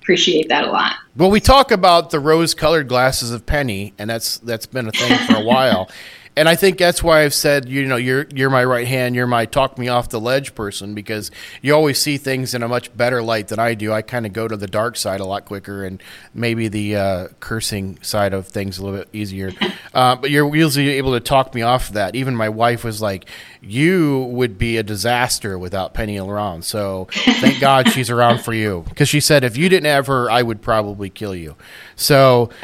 appreciate 0.00 0.48
that 0.48 0.64
a 0.64 0.70
lot. 0.70 0.94
Well, 1.16 1.30
we 1.30 1.40
talk 1.40 1.70
about 1.70 2.10
the 2.10 2.20
rose-colored 2.20 2.88
glasses 2.88 3.30
of 3.30 3.44
Penny, 3.44 3.92
and 3.98 4.08
that's 4.08 4.38
that's 4.38 4.66
been 4.66 4.88
a 4.88 4.92
thing 4.92 5.18
for 5.26 5.36
a 5.36 5.44
while 5.44 5.90
and 6.36 6.48
I 6.48 6.54
think 6.54 6.78
that's 6.78 7.02
why 7.02 7.24
I've 7.24 7.34
said, 7.34 7.68
you 7.68 7.84
know, 7.84 7.96
you're 7.96 8.26
you're 8.34 8.50
my 8.50 8.64
right 8.64 8.86
hand, 8.86 9.14
you're 9.14 9.26
my 9.26 9.44
talk 9.44 9.78
me 9.78 9.88
off 9.88 10.08
the 10.08 10.20
ledge 10.20 10.54
person 10.54 10.94
because 10.94 11.30
you 11.62 11.74
always 11.74 12.00
see 12.00 12.16
things 12.16 12.54
in 12.54 12.62
a 12.62 12.68
much 12.68 12.96
better 12.96 13.22
light 13.22 13.48
than 13.48 13.58
I 13.58 13.74
do. 13.74 13.92
I 13.92 14.02
kind 14.02 14.26
of 14.26 14.32
go 14.32 14.46
to 14.46 14.56
the 14.56 14.66
dark 14.66 14.96
side 14.96 15.20
a 15.20 15.24
lot 15.24 15.44
quicker, 15.44 15.84
and 15.84 16.02
maybe 16.34 16.68
the 16.68 16.96
uh, 16.96 17.28
cursing 17.40 17.98
side 18.02 18.32
of 18.32 18.46
things 18.48 18.78
a 18.78 18.84
little 18.84 18.98
bit 18.98 19.08
easier. 19.12 19.52
Uh, 19.94 20.14
but 20.14 20.30
you're 20.30 20.54
usually 20.54 20.90
able 20.90 21.12
to 21.12 21.18
talk 21.18 21.54
me 21.54 21.62
off 21.62 21.88
of 21.88 21.94
that. 21.94 22.14
Even 22.14 22.36
my 22.36 22.48
wife 22.48 22.84
was 22.84 23.00
like, 23.00 23.24
"You 23.60 24.28
would 24.30 24.58
be 24.58 24.76
a 24.76 24.82
disaster 24.82 25.58
without 25.58 25.92
Penny 25.94 26.18
around." 26.18 26.64
So 26.64 27.08
thank 27.10 27.58
God 27.60 27.88
she's 27.88 28.10
around 28.10 28.42
for 28.42 28.52
you 28.52 28.84
because 28.88 29.08
she 29.08 29.18
said 29.18 29.44
if 29.44 29.56
you 29.56 29.68
didn't 29.68 29.86
have 29.86 30.06
her, 30.06 30.30
I 30.30 30.42
would 30.42 30.62
probably 30.62 31.10
kill 31.10 31.34
you. 31.34 31.56
So 31.96 32.50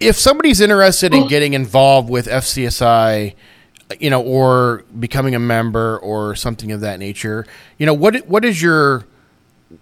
if 0.00 0.16
somebody's 0.16 0.60
interested 0.60 1.14
in 1.14 1.26
getting 1.26 1.54
involved 1.54 2.08
with 2.08 2.26
FCSI, 2.26 3.34
you 3.98 4.10
know, 4.10 4.22
or 4.22 4.84
becoming 4.98 5.34
a 5.34 5.38
member 5.38 5.98
or 5.98 6.34
something 6.34 6.72
of 6.72 6.80
that 6.80 6.98
nature, 6.98 7.46
you 7.78 7.86
know, 7.86 7.94
what 7.94 8.26
what 8.28 8.44
is 8.44 8.60
your 8.62 9.06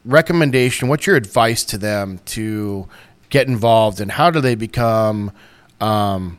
recommendation? 0.05 0.89
What's 0.89 1.07
your 1.07 1.17
advice 1.17 1.65
to 1.65 1.79
them 1.79 2.21
to 2.27 2.89
get 3.29 3.49
involved, 3.49 4.01
and 4.01 4.11
how 4.11 4.31
do 4.31 4.41
they 4.41 4.55
become, 4.55 5.33
um, 5.81 6.39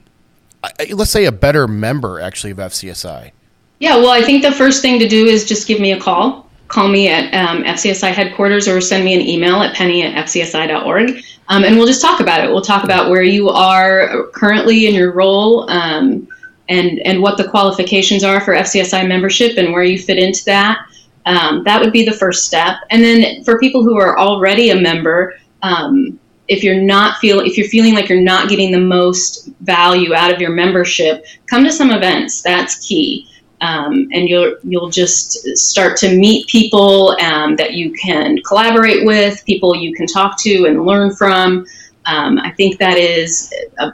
let's 0.89 1.11
say, 1.11 1.25
a 1.25 1.31
better 1.31 1.67
member 1.67 2.19
actually 2.19 2.51
of 2.51 2.57
FCSI? 2.57 3.31
Yeah, 3.79 3.97
well, 3.97 4.09
I 4.09 4.21
think 4.21 4.41
the 4.41 4.51
first 4.51 4.81
thing 4.81 4.99
to 4.99 5.07
do 5.07 5.25
is 5.25 5.45
just 5.45 5.67
give 5.67 5.79
me 5.79 5.91
a 5.91 5.99
call 5.99 6.47
call 6.67 6.87
me 6.87 7.07
at 7.07 7.33
um, 7.33 7.63
FCSI 7.63 8.11
headquarters 8.11 8.67
or 8.67 8.81
send 8.81 9.05
me 9.05 9.13
an 9.13 9.21
email 9.21 9.61
at 9.61 9.75
penny 9.75 10.03
at 10.03 10.25
fcsi.org. 10.25 11.23
Um, 11.49 11.63
and 11.63 11.77
we'll 11.77 11.87
just 11.87 12.01
talk 12.01 12.19
about 12.19 12.43
it. 12.43 12.49
We'll 12.49 12.61
talk 12.61 12.83
about 12.83 13.09
where 13.09 13.23
you 13.23 13.49
are 13.49 14.27
currently 14.33 14.87
in 14.87 14.93
your 14.93 15.13
role 15.13 15.69
um, 15.69 16.27
and, 16.69 16.99
and 16.99 17.21
what 17.21 17.37
the 17.37 17.47
qualifications 17.47 18.23
are 18.23 18.41
for 18.41 18.53
FCSI 18.53 19.07
membership 19.07 19.57
and 19.57 19.71
where 19.71 19.83
you 19.83 19.97
fit 19.97 20.17
into 20.17 20.43
that. 20.45 20.85
Um, 21.25 21.63
that 21.63 21.79
would 21.81 21.93
be 21.93 22.05
the 22.05 22.13
first 22.13 22.45
step. 22.45 22.77
And 22.89 23.03
then 23.03 23.43
for 23.43 23.59
people 23.59 23.83
who 23.83 23.97
are 23.97 24.17
already 24.17 24.69
a 24.69 24.75
member, 24.75 25.35
um, 25.61 26.19
if 26.47 26.63
you're 26.63 26.81
not 26.81 27.17
feel 27.17 27.41
if 27.41 27.57
you're 27.57 27.67
feeling 27.67 27.93
like 27.93 28.07
you're 28.07 28.21
not 28.21 28.47
getting 28.47 28.71
the 28.71 28.79
most 28.79 29.49
value 29.61 30.15
out 30.15 30.31
of 30.33 30.39
your 30.39 30.51
membership, 30.51 31.25
come 31.45 31.65
to 31.65 31.71
some 31.71 31.91
events. 31.91 32.41
That's 32.41 32.87
key 32.87 33.27
um, 33.61 34.07
and 34.11 34.29
you'll 34.29 34.55
you'll 34.63 34.89
just 34.89 35.31
start 35.57 35.97
to 35.97 36.15
meet 36.15 36.47
people 36.47 37.17
um, 37.21 37.55
that 37.55 37.73
you 37.73 37.91
can 37.93 38.37
collaborate 38.43 39.05
with, 39.05 39.43
people 39.45 39.75
you 39.75 39.93
can 39.95 40.05
talk 40.07 40.39
to 40.41 40.65
and 40.65 40.85
learn 40.85 41.15
from. 41.15 41.65
Um, 42.05 42.39
I 42.39 42.51
think 42.51 42.79
that 42.79 42.97
is 42.97 43.53
a 43.79 43.93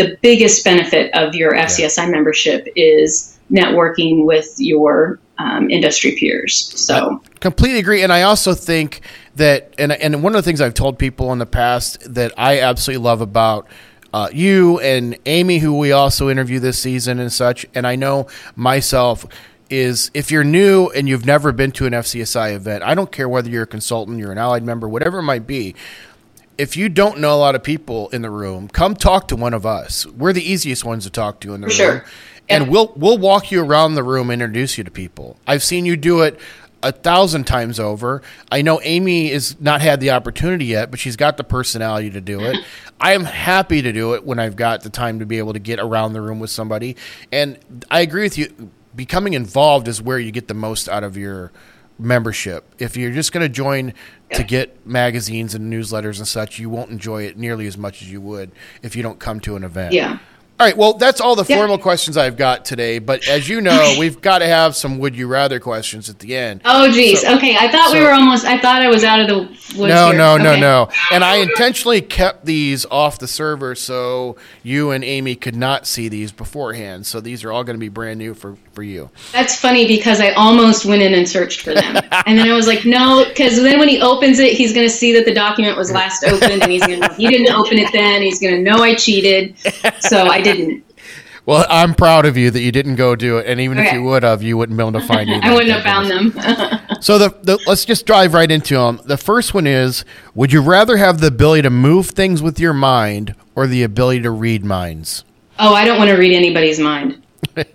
the 0.00 0.16
biggest 0.22 0.64
benefit 0.64 1.12
of 1.14 1.34
your 1.34 1.52
FCSI 1.52 2.10
membership 2.10 2.66
is 2.74 3.38
networking 3.50 4.24
with 4.24 4.54
your 4.58 5.18
um, 5.38 5.68
industry 5.70 6.16
peers. 6.18 6.72
So 6.78 7.22
completely 7.40 7.78
agree, 7.78 8.02
and 8.02 8.12
I 8.12 8.22
also 8.22 8.54
think 8.54 9.00
that, 9.36 9.74
and 9.78 9.92
and 9.92 10.22
one 10.22 10.34
of 10.34 10.38
the 10.38 10.42
things 10.42 10.60
I've 10.60 10.74
told 10.74 10.98
people 10.98 11.32
in 11.32 11.38
the 11.38 11.46
past 11.46 12.14
that 12.14 12.32
I 12.38 12.60
absolutely 12.60 13.04
love 13.04 13.20
about. 13.20 13.66
Uh, 14.12 14.28
you 14.32 14.80
and 14.80 15.16
Amy, 15.26 15.58
who 15.58 15.76
we 15.78 15.92
also 15.92 16.28
interview 16.28 16.58
this 16.58 16.78
season 16.78 17.18
and 17.20 17.32
such, 17.32 17.64
and 17.74 17.86
I 17.86 17.96
know 17.96 18.26
myself 18.56 19.24
is 19.68 20.10
if 20.14 20.32
you're 20.32 20.42
new 20.44 20.88
and 20.88 21.08
you've 21.08 21.24
never 21.24 21.52
been 21.52 21.70
to 21.72 21.86
an 21.86 21.92
FCSI 21.92 22.54
event, 22.54 22.82
I 22.82 22.94
don't 22.94 23.12
care 23.12 23.28
whether 23.28 23.48
you're 23.48 23.62
a 23.62 23.68
consultant, 23.68 24.18
you're 24.18 24.32
an 24.32 24.38
allied 24.38 24.64
member, 24.64 24.88
whatever 24.88 25.20
it 25.20 25.22
might 25.22 25.46
be. 25.46 25.76
If 26.58 26.76
you 26.76 26.88
don't 26.88 27.20
know 27.20 27.34
a 27.34 27.38
lot 27.38 27.54
of 27.54 27.62
people 27.62 28.08
in 28.10 28.22
the 28.22 28.30
room, 28.30 28.68
come 28.68 28.94
talk 28.94 29.28
to 29.28 29.36
one 29.36 29.54
of 29.54 29.64
us. 29.64 30.06
We're 30.06 30.32
the 30.32 30.42
easiest 30.42 30.84
ones 30.84 31.04
to 31.04 31.10
talk 31.10 31.40
to 31.40 31.54
in 31.54 31.60
the 31.60 31.70
For 31.70 31.82
room. 31.82 32.00
sure. 32.00 32.04
And 32.48 32.68
we'll 32.68 32.92
we'll 32.96 33.16
walk 33.16 33.52
you 33.52 33.64
around 33.64 33.94
the 33.94 34.02
room, 34.02 34.28
introduce 34.30 34.76
you 34.76 34.82
to 34.82 34.90
people. 34.90 35.36
I've 35.46 35.62
seen 35.62 35.86
you 35.86 35.96
do 35.96 36.22
it 36.22 36.38
a 36.82 36.92
thousand 36.92 37.44
times 37.44 37.78
over. 37.78 38.22
I 38.50 38.62
know 38.62 38.80
Amy 38.82 39.30
has 39.30 39.60
not 39.60 39.80
had 39.80 40.00
the 40.00 40.10
opportunity 40.10 40.66
yet, 40.66 40.90
but 40.90 41.00
she's 41.00 41.16
got 41.16 41.36
the 41.36 41.44
personality 41.44 42.10
to 42.10 42.20
do 42.20 42.40
it. 42.40 42.56
I 43.00 43.12
am 43.12 43.24
happy 43.24 43.82
to 43.82 43.92
do 43.92 44.14
it 44.14 44.24
when 44.24 44.38
I've 44.38 44.56
got 44.56 44.82
the 44.82 44.90
time 44.90 45.18
to 45.20 45.26
be 45.26 45.38
able 45.38 45.52
to 45.52 45.58
get 45.58 45.78
around 45.78 46.12
the 46.12 46.20
room 46.20 46.38
with 46.38 46.50
somebody. 46.50 46.96
And 47.32 47.58
I 47.90 48.00
agree 48.00 48.22
with 48.22 48.38
you. 48.38 48.70
Becoming 48.94 49.34
involved 49.34 49.88
is 49.88 50.02
where 50.02 50.18
you 50.18 50.32
get 50.32 50.48
the 50.48 50.54
most 50.54 50.88
out 50.88 51.04
of 51.04 51.16
your 51.16 51.52
membership. 51.98 52.64
If 52.78 52.96
you're 52.96 53.12
just 53.12 53.32
going 53.32 53.44
to 53.44 53.48
join 53.48 53.94
to 54.32 54.42
get 54.42 54.84
magazines 54.86 55.54
and 55.54 55.72
newsletters 55.72 56.18
and 56.18 56.26
such, 56.26 56.58
you 56.58 56.70
won't 56.70 56.90
enjoy 56.90 57.24
it 57.24 57.36
nearly 57.36 57.66
as 57.66 57.76
much 57.78 58.02
as 58.02 58.10
you 58.10 58.20
would 58.20 58.50
if 58.82 58.96
you 58.96 59.02
don't 59.02 59.18
come 59.18 59.38
to 59.40 59.56
an 59.56 59.64
event. 59.64 59.92
yeah. 59.92 60.18
All 60.60 60.66
right. 60.66 60.76
Well, 60.76 60.92
that's 60.92 61.22
all 61.22 61.36
the 61.36 61.46
Yeah. 61.48 61.56
formal 61.56 61.78
questions 61.78 62.18
I've 62.18 62.36
got 62.36 62.66
today. 62.66 62.98
But 62.98 63.26
as 63.26 63.48
you 63.48 63.62
know, 63.62 63.96
we've 63.98 64.20
got 64.20 64.40
to 64.40 64.46
have 64.46 64.76
some 64.76 64.98
would 64.98 65.16
you 65.16 65.26
rather 65.26 65.58
questions 65.58 66.10
at 66.10 66.18
the 66.18 66.36
end. 66.36 66.60
Oh, 66.66 66.90
geez. 66.92 67.22
So- 67.22 67.34
okay. 67.36 67.56
I 67.58 67.68
thought 67.68 67.94
we 67.94 68.00
were 68.00 68.12
almost. 68.12 68.44
I 68.44 68.58
thought 68.58 68.82
I 68.82 68.88
was 68.88 69.02
out 69.02 69.20
of 69.20 69.28
the 69.28 69.38
woods. 69.38 69.78
No, 69.78 70.08
here. 70.10 70.18
no, 70.18 70.36
no, 70.36 70.50
Okay. 70.50 70.60
no. 70.60 70.88
And 71.12 71.24
I 71.24 71.36
intentionally 71.36 72.02
kept 72.02 72.44
these 72.44 72.84
off 72.90 73.18
the 73.18 73.26
server 73.26 73.74
so 73.74 74.36
you 74.62 74.90
and 74.90 75.02
Amy 75.02 75.34
could 75.34 75.56
not 75.56 75.86
see 75.86 76.08
these 76.10 76.30
beforehand. 76.30 77.06
So 77.06 77.20
these 77.20 77.42
are 77.42 77.50
all 77.50 77.64
going 77.64 77.76
to 77.76 77.80
be 77.80 77.88
brand 77.88 78.18
new 78.18 78.34
for, 78.34 78.56
for 78.74 78.82
you. 78.82 79.08
That's 79.32 79.56
funny 79.58 79.86
because 79.88 80.20
I 80.20 80.32
almost 80.32 80.84
went 80.84 81.00
in 81.00 81.14
and 81.14 81.26
searched 81.26 81.62
for 81.62 81.72
them, 81.72 81.96
and 82.26 82.36
then 82.38 82.50
I 82.50 82.54
was 82.54 82.66
like, 82.66 82.84
no, 82.84 83.24
because 83.26 83.56
then 83.62 83.78
when 83.78 83.88
he 83.88 83.98
opens 84.02 84.38
it, 84.38 84.52
he's 84.52 84.74
going 84.74 84.86
to 84.86 84.92
see 84.92 85.12
that 85.14 85.24
the 85.24 85.32
document 85.32 85.78
was 85.78 85.90
last 85.90 86.22
opened, 86.24 86.62
and 86.62 86.70
he's 86.70 86.86
going 86.86 87.00
to 87.00 87.14
he 87.14 87.28
didn't 87.28 87.54
open 87.54 87.78
it 87.78 87.90
then. 87.94 88.20
He's 88.20 88.38
going 88.40 88.54
to 88.54 88.60
know 88.60 88.82
I 88.82 88.94
cheated, 88.94 89.54
so 90.00 90.26
I 90.26 90.42
didn't. 90.56 90.84
Well, 91.46 91.64
I'm 91.70 91.94
proud 91.94 92.26
of 92.26 92.36
you 92.36 92.50
that 92.50 92.60
you 92.60 92.70
didn't 92.70 92.96
go 92.96 93.16
do 93.16 93.38
it. 93.38 93.46
And 93.46 93.60
even 93.60 93.78
if 93.78 93.92
you 93.94 94.02
would 94.04 94.22
have, 94.22 94.42
you 94.42 94.58
wouldn't 94.58 94.76
be 94.76 94.84
able 94.84 95.00
to 95.00 95.06
find 95.06 95.28
it. 95.30 95.42
I 95.42 95.52
wouldn't 95.52 95.72
have 95.72 95.82
found 95.82 96.10
them. 96.10 96.78
So 97.00 97.16
the, 97.16 97.30
the 97.42 97.58
let's 97.66 97.86
just 97.86 98.04
dive 98.04 98.34
right 98.34 98.50
into 98.50 98.74
them. 98.74 99.00
The 99.06 99.16
first 99.16 99.54
one 99.54 99.66
is: 99.66 100.04
Would 100.34 100.52
you 100.52 100.60
rather 100.60 100.98
have 100.98 101.20
the 101.20 101.28
ability 101.28 101.62
to 101.62 101.70
move 101.70 102.10
things 102.10 102.42
with 102.42 102.60
your 102.60 102.74
mind 102.74 103.34
or 103.54 103.66
the 103.66 103.82
ability 103.82 104.20
to 104.20 104.30
read 104.30 104.64
minds? 104.66 105.24
oh, 105.58 105.72
I 105.74 105.86
don't 105.86 105.96
want 105.98 106.10
to 106.10 106.16
read 106.16 106.34
anybody's 106.36 106.78
mind. 106.78 107.22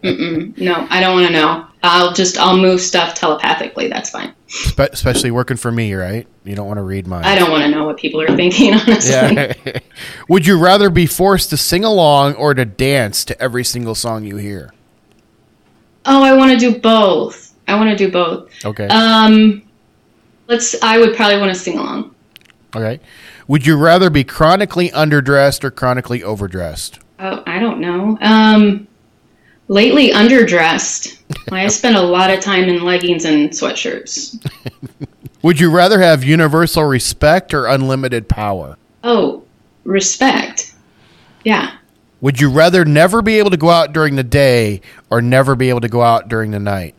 No, 0.03 0.88
I 0.89 0.99
don't 0.99 1.13
want 1.15 1.27
to 1.27 1.33
know. 1.33 1.67
I'll 1.83 2.13
just 2.13 2.38
I'll 2.38 2.57
move 2.57 2.81
stuff 2.81 3.13
telepathically. 3.15 3.88
That's 3.88 4.09
fine. 4.09 4.33
Spe- 4.47 4.79
especially 4.91 5.31
working 5.31 5.57
for 5.57 5.71
me, 5.71 5.93
right? 5.93 6.27
You 6.43 6.55
don't 6.55 6.67
want 6.67 6.77
to 6.77 6.83
read 6.83 7.05
minds. 7.07 7.27
I 7.27 7.35
don't 7.35 7.51
want 7.51 7.63
to 7.63 7.69
know 7.69 7.85
what 7.85 7.97
people 7.97 8.21
are 8.21 8.35
thinking. 8.35 8.73
Honestly, 8.79 9.11
Yeah. 9.11 9.53
Would 10.29 10.47
you 10.47 10.57
rather 10.59 10.89
be 10.89 11.05
forced 11.05 11.49
to 11.51 11.57
sing 11.57 11.83
along 11.83 12.35
or 12.35 12.53
to 12.53 12.65
dance 12.65 13.23
to 13.25 13.39
every 13.41 13.63
single 13.63 13.95
song 13.95 14.23
you 14.23 14.38
hear? 14.38 14.71
oh, 16.07 16.23
I 16.23 16.33
want 16.33 16.51
to 16.51 16.57
do 16.57 16.79
both. 16.79 17.53
I 17.67 17.75
want 17.75 17.89
to 17.89 17.95
do 17.95 18.11
both. 18.11 18.49
Okay. 18.63 18.88
Um, 18.88 19.63
let's. 20.47 20.75
I 20.81 20.97
would 20.99 21.15
probably 21.15 21.39
want 21.39 21.53
to 21.53 21.59
sing 21.59 21.77
along. 21.77 22.13
okay. 22.75 22.99
Would 23.47 23.65
you 23.67 23.77
rather 23.77 24.09
be 24.09 24.23
chronically 24.23 24.89
underdressed 24.89 25.63
or 25.63 25.69
chronically 25.71 26.23
overdressed? 26.23 26.99
Oh, 27.19 27.43
I 27.45 27.59
don't 27.59 27.79
know. 27.79 28.17
Um, 28.21 28.88
lately, 29.67 30.12
underdressed. 30.12 31.19
I 31.51 31.67
spend 31.67 31.95
a 31.95 32.01
lot 32.01 32.32
of 32.32 32.39
time 32.39 32.65
in 32.65 32.84
leggings 32.84 33.25
and 33.25 33.49
sweatshirts. 33.49 34.43
Would 35.41 35.60
you 35.60 35.69
rather 35.69 35.99
have 35.99 36.23
universal 36.23 36.84
respect 36.84 37.54
or 37.54 37.67
unlimited 37.67 38.28
power? 38.28 38.78
Oh, 39.04 39.43
respect. 39.84 40.73
Yeah. 41.43 41.78
Would 42.21 42.41
you 42.41 42.49
rather 42.49 42.86
never 42.86 43.21
be 43.21 43.38
able 43.38 43.51
to 43.51 43.58
go 43.58 43.69
out 43.69 43.93
during 43.93 44.15
the 44.15 44.23
day 44.23 44.82
or 45.12 45.21
never 45.21 45.56
be 45.56 45.69
able 45.69 45.82
to 45.82 45.89
go 45.89 46.01
out 46.01 46.28
during 46.28 46.51
the 46.51 46.60
night? 46.60 46.95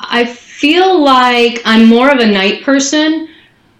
I 0.00 0.24
feel 0.24 1.00
like 1.02 1.62
I'm 1.64 1.86
more 1.86 2.10
of 2.10 2.18
a 2.18 2.26
night 2.26 2.64
person, 2.64 3.28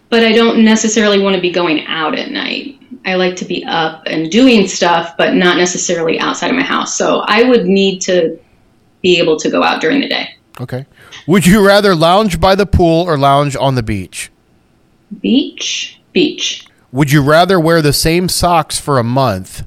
but 0.08 0.22
I 0.22 0.32
don't 0.32 0.64
necessarily 0.64 1.18
want 1.18 1.34
to 1.34 1.42
be 1.42 1.50
going 1.50 1.84
out 1.86 2.16
at 2.16 2.30
night. 2.30 2.75
I 3.06 3.14
like 3.14 3.36
to 3.36 3.44
be 3.44 3.64
up 3.64 4.02
and 4.06 4.30
doing 4.30 4.66
stuff, 4.66 5.16
but 5.16 5.34
not 5.34 5.56
necessarily 5.56 6.18
outside 6.18 6.50
of 6.50 6.56
my 6.56 6.62
house. 6.62 6.96
So 6.96 7.20
I 7.26 7.44
would 7.44 7.66
need 7.66 8.00
to 8.02 8.38
be 9.00 9.18
able 9.18 9.36
to 9.38 9.48
go 9.48 9.62
out 9.62 9.80
during 9.80 10.00
the 10.00 10.08
day. 10.08 10.36
Okay. 10.60 10.86
Would 11.28 11.46
you 11.46 11.64
rather 11.64 11.94
lounge 11.94 12.40
by 12.40 12.56
the 12.56 12.66
pool 12.66 13.04
or 13.04 13.16
lounge 13.16 13.54
on 13.54 13.76
the 13.76 13.82
beach? 13.82 14.30
Beach, 15.20 16.00
beach. 16.12 16.66
Would 16.90 17.12
you 17.12 17.22
rather 17.22 17.60
wear 17.60 17.80
the 17.80 17.92
same 17.92 18.28
socks 18.28 18.80
for 18.80 18.98
a 18.98 19.04
month 19.04 19.62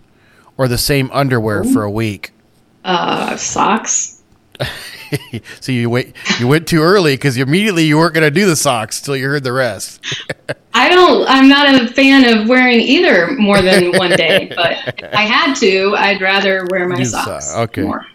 or 0.57 0.67
the 0.67 0.77
same 0.77 1.09
underwear 1.13 1.63
for 1.63 1.83
a 1.83 1.91
week? 1.91 2.31
Uh, 2.83 3.37
socks. 3.37 4.21
so 5.59 5.71
you 5.71 5.89
wait, 5.89 6.15
you 6.39 6.47
went 6.47 6.67
too 6.67 6.81
early 6.81 7.13
because 7.13 7.37
immediately 7.37 7.83
you 7.85 7.97
weren't 7.97 8.13
going 8.13 8.23
to 8.25 8.31
do 8.31 8.45
the 8.45 8.55
socks 8.55 9.01
till 9.01 9.15
you 9.15 9.27
heard 9.27 9.43
the 9.43 9.51
rest. 9.53 10.03
I 10.73 10.89
don't. 10.89 11.27
I'm 11.27 11.49
not 11.49 11.73
a 11.81 11.87
fan 11.93 12.25
of 12.37 12.47
wearing 12.47 12.79
either 12.79 13.31
more 13.33 13.61
than 13.61 13.91
one 13.97 14.11
day, 14.11 14.51
but 14.55 14.77
if 15.03 15.13
I 15.13 15.23
had 15.23 15.55
to. 15.55 15.95
I'd 15.97 16.21
rather 16.21 16.65
wear 16.69 16.87
my 16.87 16.99
You 16.99 17.05
socks. 17.05 17.47
saw- 17.51 17.61
okay. 17.63 17.81
More. 17.81 18.05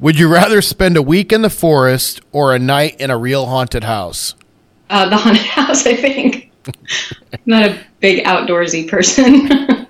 Would 0.00 0.18
you 0.18 0.28
rather 0.32 0.62
spend 0.62 0.96
a 0.96 1.02
week 1.02 1.32
in 1.32 1.42
the 1.42 1.50
forest 1.50 2.20
or 2.32 2.54
a 2.54 2.58
night 2.58 3.00
in 3.00 3.10
a 3.10 3.18
real 3.18 3.46
haunted 3.46 3.84
house? 3.84 4.34
Uh, 4.90 5.08
the 5.08 5.16
haunted 5.16 5.42
house. 5.44 5.86
I 5.86 5.94
think. 5.96 6.50
I'm 7.32 7.40
not 7.46 7.62
a 7.64 7.78
big 8.00 8.24
outdoorsy 8.24 8.88
person. 8.88 9.86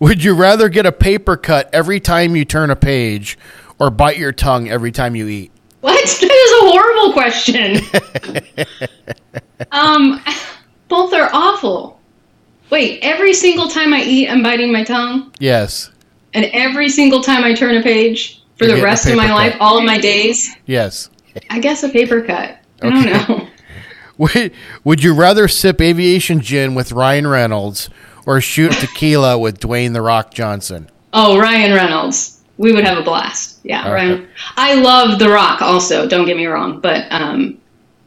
Would 0.00 0.22
you 0.22 0.34
rather 0.34 0.68
get 0.68 0.86
a 0.86 0.92
paper 0.92 1.36
cut 1.36 1.70
every 1.72 2.00
time 2.00 2.36
you 2.36 2.44
turn 2.44 2.68
a 2.70 2.76
page 2.76 3.38
or 3.78 3.90
bite 3.90 4.18
your 4.18 4.32
tongue 4.32 4.68
every 4.68 4.92
time 4.92 5.14
you 5.16 5.26
eat? 5.28 5.52
What? 5.84 6.20
That 6.20 6.32
is 6.32 6.52
a 6.62 6.70
horrible 6.70 7.12
question. 7.12 8.86
um, 9.72 10.20
both 10.88 11.12
are 11.12 11.28
awful. 11.32 12.00
Wait, 12.70 13.00
every 13.02 13.34
single 13.34 13.68
time 13.68 13.92
I 13.92 14.02
eat, 14.02 14.28
I'm 14.28 14.42
biting 14.42 14.72
my 14.72 14.82
tongue, 14.84 15.32
Yes. 15.38 15.90
and 16.32 16.46
every 16.46 16.88
single 16.88 17.20
time 17.22 17.44
I 17.44 17.52
turn 17.54 17.76
a 17.76 17.82
page 17.82 18.42
for 18.56 18.64
You're 18.64 18.76
the 18.78 18.82
rest 18.82 19.06
of 19.08 19.16
my 19.16 19.24
paper 19.24 19.34
life, 19.34 19.56
all 19.60 19.78
of 19.78 19.84
my 19.84 19.98
days. 19.98 20.54
Yes. 20.66 21.10
I 21.50 21.58
guess 21.60 21.82
a 21.82 21.88
paper 21.88 22.22
cut. 22.22 22.58
I 22.82 22.86
Okay. 22.86 23.12
don't 23.12 23.28
know. 23.28 23.48
Would, 24.18 24.52
would 24.84 25.02
you 25.02 25.12
rather 25.12 25.48
sip 25.48 25.80
aviation 25.80 26.40
gin 26.40 26.76
with 26.76 26.92
Ryan 26.92 27.26
Reynolds 27.26 27.90
or 28.26 28.40
shoot 28.40 28.70
tequila 28.72 29.36
with 29.36 29.58
Dwayne 29.58 29.92
The 29.92 30.02
Rock 30.02 30.32
Johnson? 30.32 30.88
Oh, 31.12 31.36
Ryan 31.38 31.72
Reynolds. 31.74 32.33
We 32.56 32.72
would 32.72 32.84
have 32.84 32.98
a 32.98 33.02
blast. 33.02 33.58
Yeah, 33.64 33.84
All 33.86 33.92
Ryan. 33.92 34.18
right. 34.20 34.28
I 34.56 34.74
love 34.74 35.18
The 35.18 35.28
Rock 35.28 35.60
also, 35.62 36.06
don't 36.06 36.26
get 36.26 36.36
me 36.36 36.46
wrong, 36.46 36.80
but 36.80 37.06
um, 37.10 37.58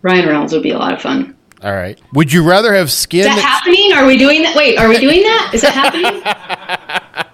Ryan 0.02 0.28
Reynolds 0.28 0.54
would 0.54 0.64
be 0.64 0.72
a 0.72 0.78
lot 0.78 0.94
of 0.94 1.02
fun. 1.02 1.36
All 1.64 1.74
right. 1.74 2.00
Would 2.14 2.32
you 2.32 2.48
rather 2.48 2.74
have 2.74 2.92
skin 2.92 3.22
Is 3.22 3.26
that 3.28 3.36
that- 3.36 3.42
happening? 3.44 3.92
Are 3.94 4.06
we 4.06 4.18
doing 4.18 4.44
that? 4.44 4.56
Wait, 4.56 4.78
are 4.78 4.88
we 4.88 5.00
doing 5.00 5.24
that? 5.24 5.52
Is 5.54 5.62
that 5.62 5.74
happening? 5.74 6.22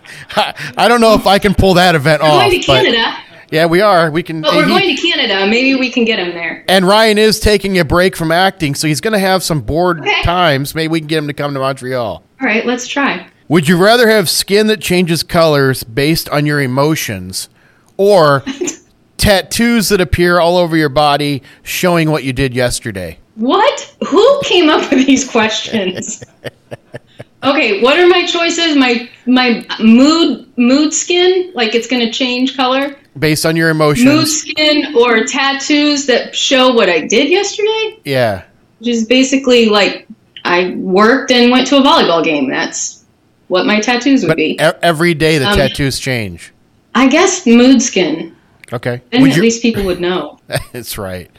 I 0.78 0.88
don't 0.88 1.02
know 1.02 1.14
if 1.14 1.28
I 1.28 1.40
can 1.40 1.54
pull 1.54 1.76
that 1.76 1.96
event 1.96 2.22
We're 2.22 2.30
off. 2.30 2.42
going 2.42 2.60
to 2.60 2.66
Canada, 2.66 3.18
yeah, 3.52 3.68
we 3.68 3.82
are. 3.82 4.10
We 4.10 4.24
can. 4.24 4.42
but 4.42 4.56
we're 4.56 4.64
he- 4.66 4.70
going 4.70 4.96
to 4.96 5.02
Canada. 5.02 5.46
Maybe 5.48 5.76
we 5.76 5.92
can 5.92 6.06
get 6.06 6.18
him 6.18 6.30
there. 6.34 6.64
and 6.68 6.88
Ryan 6.88 7.18
is 7.20 7.40
taking 7.40 7.78
a 7.78 7.86
break 7.86 8.16
from 8.16 8.32
acting, 8.32 8.74
so 8.74 8.88
he's 8.88 9.00
going 9.02 9.12
to 9.14 9.20
have 9.20 9.44
some 9.44 9.62
bored 9.62 10.00
Okay. 10.00 10.24
times. 10.24 10.74
Maybe 10.74 10.88
we 10.92 11.00
can 11.02 11.08
get 11.08 11.18
him 11.20 11.28
to 11.28 11.34
come 11.34 11.54
to 11.54 11.60
Montreal. 11.60 12.24
All 12.42 12.48
right, 12.48 12.66
let's 12.66 12.88
try. 12.88 13.28
Would 13.54 13.68
you 13.68 13.78
rather 13.78 14.10
have 14.10 14.32
skin 14.32 14.66
that 14.66 14.82
changes 14.82 15.22
colors 15.22 15.84
based 15.84 16.28
on 16.28 16.48
your 16.48 16.60
emotions 16.60 17.50
or 17.98 18.44
tattoos 19.18 19.90
that 19.90 20.02
appear 20.02 20.40
all 20.40 20.58
over 20.58 20.76
your 20.76 20.90
body 20.90 21.44
showing 21.62 22.10
what 22.10 22.24
you 22.24 22.34
did 22.34 22.56
yesterday? 22.56 23.20
What? 23.36 23.96
Who 24.08 24.42
came 24.44 24.70
up 24.70 24.90
with 24.90 25.06
these 25.06 25.30
questions? 25.30 26.24
Okay, 27.44 27.82
what 27.82 28.00
are 28.00 28.08
my 28.08 28.26
choices? 28.26 28.78
My 28.78 29.10
my 29.26 29.66
mood 29.82 30.48
mood 30.58 30.94
skin, 30.94 31.52
like 31.54 31.76
it's 31.76 31.88
going 31.88 32.02
to 32.06 32.10
change 32.10 32.56
color. 32.56 32.96
Based 33.20 33.46
on 33.46 33.58
your 33.58 33.70
emotions. 33.70 34.06
Mood 34.06 34.28
skin 34.30 34.96
or 34.96 35.26
tattoos 35.26 36.06
that 36.06 36.34
show 36.34 36.74
what 36.74 36.88
I 36.88 37.06
did 37.06 37.30
yesterday, 37.30 38.00
Yeah. 38.06 38.44
which 38.80 38.88
is 38.88 39.06
basically 39.06 39.66
like 39.68 40.08
I 40.46 40.74
worked 40.78 41.32
and 41.32 41.52
went 41.52 41.68
to 41.68 41.76
a 41.76 41.82
volleyball 41.82 42.24
game. 42.24 42.50
That's 42.50 43.03
what 43.48 43.66
my 43.66 43.80
tattoos 43.80 44.26
would 44.26 44.36
be. 44.36 44.52
E- 44.54 44.58
every 44.60 45.14
day 45.14 45.38
the 45.38 45.48
Um, 45.50 45.56
tattoos 45.58 46.00
change. 46.00 46.52
I 46.96 47.08
guess 47.08 47.46
mood 47.46 47.82
skin. 47.82 48.36
Okay. 48.72 49.02
Then 49.12 49.22
Would 49.22 49.32
at 49.32 49.36
you, 49.38 49.42
least 49.44 49.62
people 49.62 49.84
would 49.84 50.00
know. 50.00 50.40
that's 50.72 50.98
right. 50.98 51.30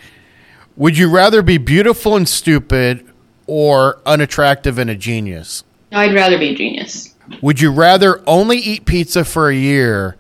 Would 0.77 0.99
you 0.99 1.09
rather 1.11 1.43
be 1.43 1.59
beautiful 1.59 2.17
and 2.17 2.29
stupid 2.29 3.07
or 3.47 4.01
unattractive 4.07 4.79
and 4.79 4.91
a 4.91 4.95
genius? 4.95 5.65
I'd 5.93 6.15
rather 6.15 6.39
be 6.39 6.51
a 6.51 6.55
genius. 6.55 7.15
Would 7.41 7.61
you 7.61 7.71
rather 7.73 8.23
only 8.27 8.59
eat 8.59 8.85
pizza 8.85 9.25
for 9.25 9.49
a 9.49 9.55
year 9.55 10.17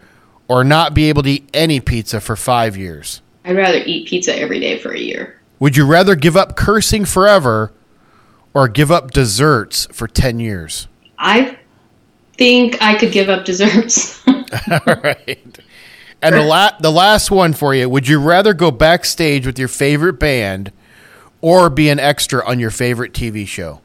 or 0.48 0.62
not 0.64 0.94
be 0.94 1.08
able 1.08 1.22
to 1.24 1.30
eat 1.30 1.48
any 1.52 1.80
pizza 1.80 2.20
for 2.20 2.36
five 2.36 2.76
years? 2.76 3.20
I'd 3.44 3.56
rather 3.56 3.82
eat 3.84 4.08
pizza 4.08 4.36
every 4.38 4.60
day 4.60 4.78
for 4.78 4.92
a 4.92 4.98
year. 4.98 5.40
Would 5.58 5.76
you 5.76 5.86
rather 5.86 6.14
give 6.14 6.36
up 6.36 6.56
cursing 6.56 7.04
forever 7.04 7.72
or 8.54 8.68
give 8.68 8.90
up 8.90 9.10
desserts 9.10 9.86
for 9.92 10.06
10 10.06 10.38
years? 10.40 10.86
I 11.18 11.58
think 12.36 12.80
I 12.82 12.96
could 12.98 13.12
give 13.12 13.28
up 13.28 13.44
desserts. 13.44 14.26
All 14.26 14.44
right. 14.86 15.58
And 16.22 16.34
the, 16.34 16.42
la- 16.42 16.76
the 16.80 16.90
last 16.90 17.30
one 17.30 17.52
for 17.52 17.74
you 17.74 17.88
would 17.88 18.08
you 18.08 18.18
rather 18.20 18.54
go 18.54 18.70
backstage 18.70 19.46
with 19.46 19.58
your 19.58 19.68
favorite 19.68 20.14
band 20.14 20.72
or 21.40 21.68
be 21.68 21.90
an 21.90 22.00
extra 22.00 22.44
on 22.46 22.58
your 22.58 22.70
favorite 22.70 23.12
TV 23.12 23.46
show? 23.46 23.80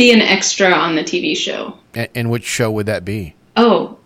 be 0.00 0.12
an 0.12 0.22
extra 0.22 0.70
on 0.70 0.96
the 0.96 1.02
TV 1.02 1.36
show. 1.36 1.76
And, 1.92 2.08
and 2.14 2.30
which 2.30 2.44
show 2.44 2.70
would 2.70 2.86
that 2.86 3.04
be? 3.04 3.34
Oh, 3.54 3.98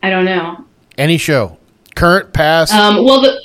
I 0.00 0.08
don't 0.08 0.24
know. 0.24 0.64
Any 0.96 1.18
show. 1.18 1.58
Current, 1.96 2.32
past. 2.32 2.72
Um, 2.72 3.04
well, 3.04 3.20
the 3.20 3.44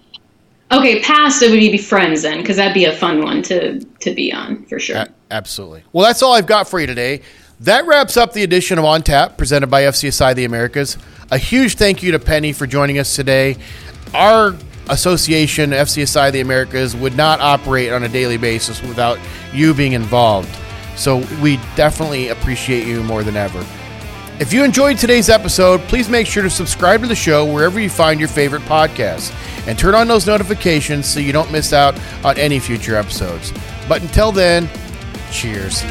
okay, 0.72 1.02
past 1.02 1.42
it 1.42 1.50
would 1.50 1.60
be 1.60 1.78
Friends 1.80 2.22
then, 2.22 2.38
because 2.38 2.58
that'd 2.58 2.76
be 2.76 2.86
a 2.86 2.96
fun 2.96 3.24
one 3.24 3.42
to 3.44 3.80
to 3.80 4.14
be 4.14 4.32
on 4.32 4.64
for 4.66 4.78
sure. 4.78 4.98
A- 4.98 5.10
absolutely. 5.32 5.84
Well, 5.92 6.06
that's 6.06 6.22
all 6.22 6.34
I've 6.34 6.46
got 6.46 6.68
for 6.70 6.80
you 6.80 6.86
today. 6.86 7.22
That 7.62 7.86
wraps 7.86 8.18
up 8.18 8.34
the 8.34 8.42
edition 8.42 8.80
of 8.80 8.86
On 8.86 9.04
Tap 9.04 9.38
presented 9.38 9.68
by 9.68 9.84
FCSI 9.84 10.34
the 10.34 10.46
Americas. 10.46 10.98
A 11.30 11.38
huge 11.38 11.76
thank 11.76 12.02
you 12.02 12.12
to 12.14 12.18
Penny 12.18 12.54
for 12.54 12.66
joining 12.66 12.98
us 12.98 13.16
today. 13.16 13.56
Our 14.16 14.56
association, 14.90 15.70
FCSI 15.70 16.32
the 16.32 16.42
Americas, 16.42 16.96
would 16.96 17.16
not 17.16 17.40
operate 17.40 17.94
on 17.94 18.02
a 18.02 18.10
daily 18.10 18.38
basis 18.38 18.82
without 18.82 19.20
you 19.54 19.76
being 19.76 19.94
involved. 19.94 20.50
So 20.96 21.18
we 21.40 21.58
definitely 21.76 22.30
appreciate 22.30 22.88
you 22.88 23.04
more 23.04 23.24
than 23.24 23.38
ever. 23.38 23.64
If 24.40 24.52
you 24.52 24.64
enjoyed 24.64 24.98
today's 24.98 25.30
episode, 25.30 25.82
please 25.82 26.10
make 26.10 26.26
sure 26.26 26.42
to 26.42 26.50
subscribe 26.50 27.02
to 27.02 27.08
the 27.08 27.16
show 27.16 27.46
wherever 27.46 27.80
you 27.80 27.92
find 27.92 28.20
your 28.20 28.30
favorite 28.30 28.64
podcasts 28.64 29.32
and 29.68 29.78
turn 29.78 29.94
on 29.94 30.08
those 30.08 30.26
notifications 30.26 31.06
so 31.06 31.20
you 31.20 31.32
don't 31.32 31.52
miss 31.52 31.74
out 31.74 31.94
on 32.26 32.40
any 32.40 32.58
future 32.58 32.96
episodes. 32.96 33.54
But 33.88 34.02
until 34.02 34.32
then, 34.32 34.68
cheers. 35.32 35.84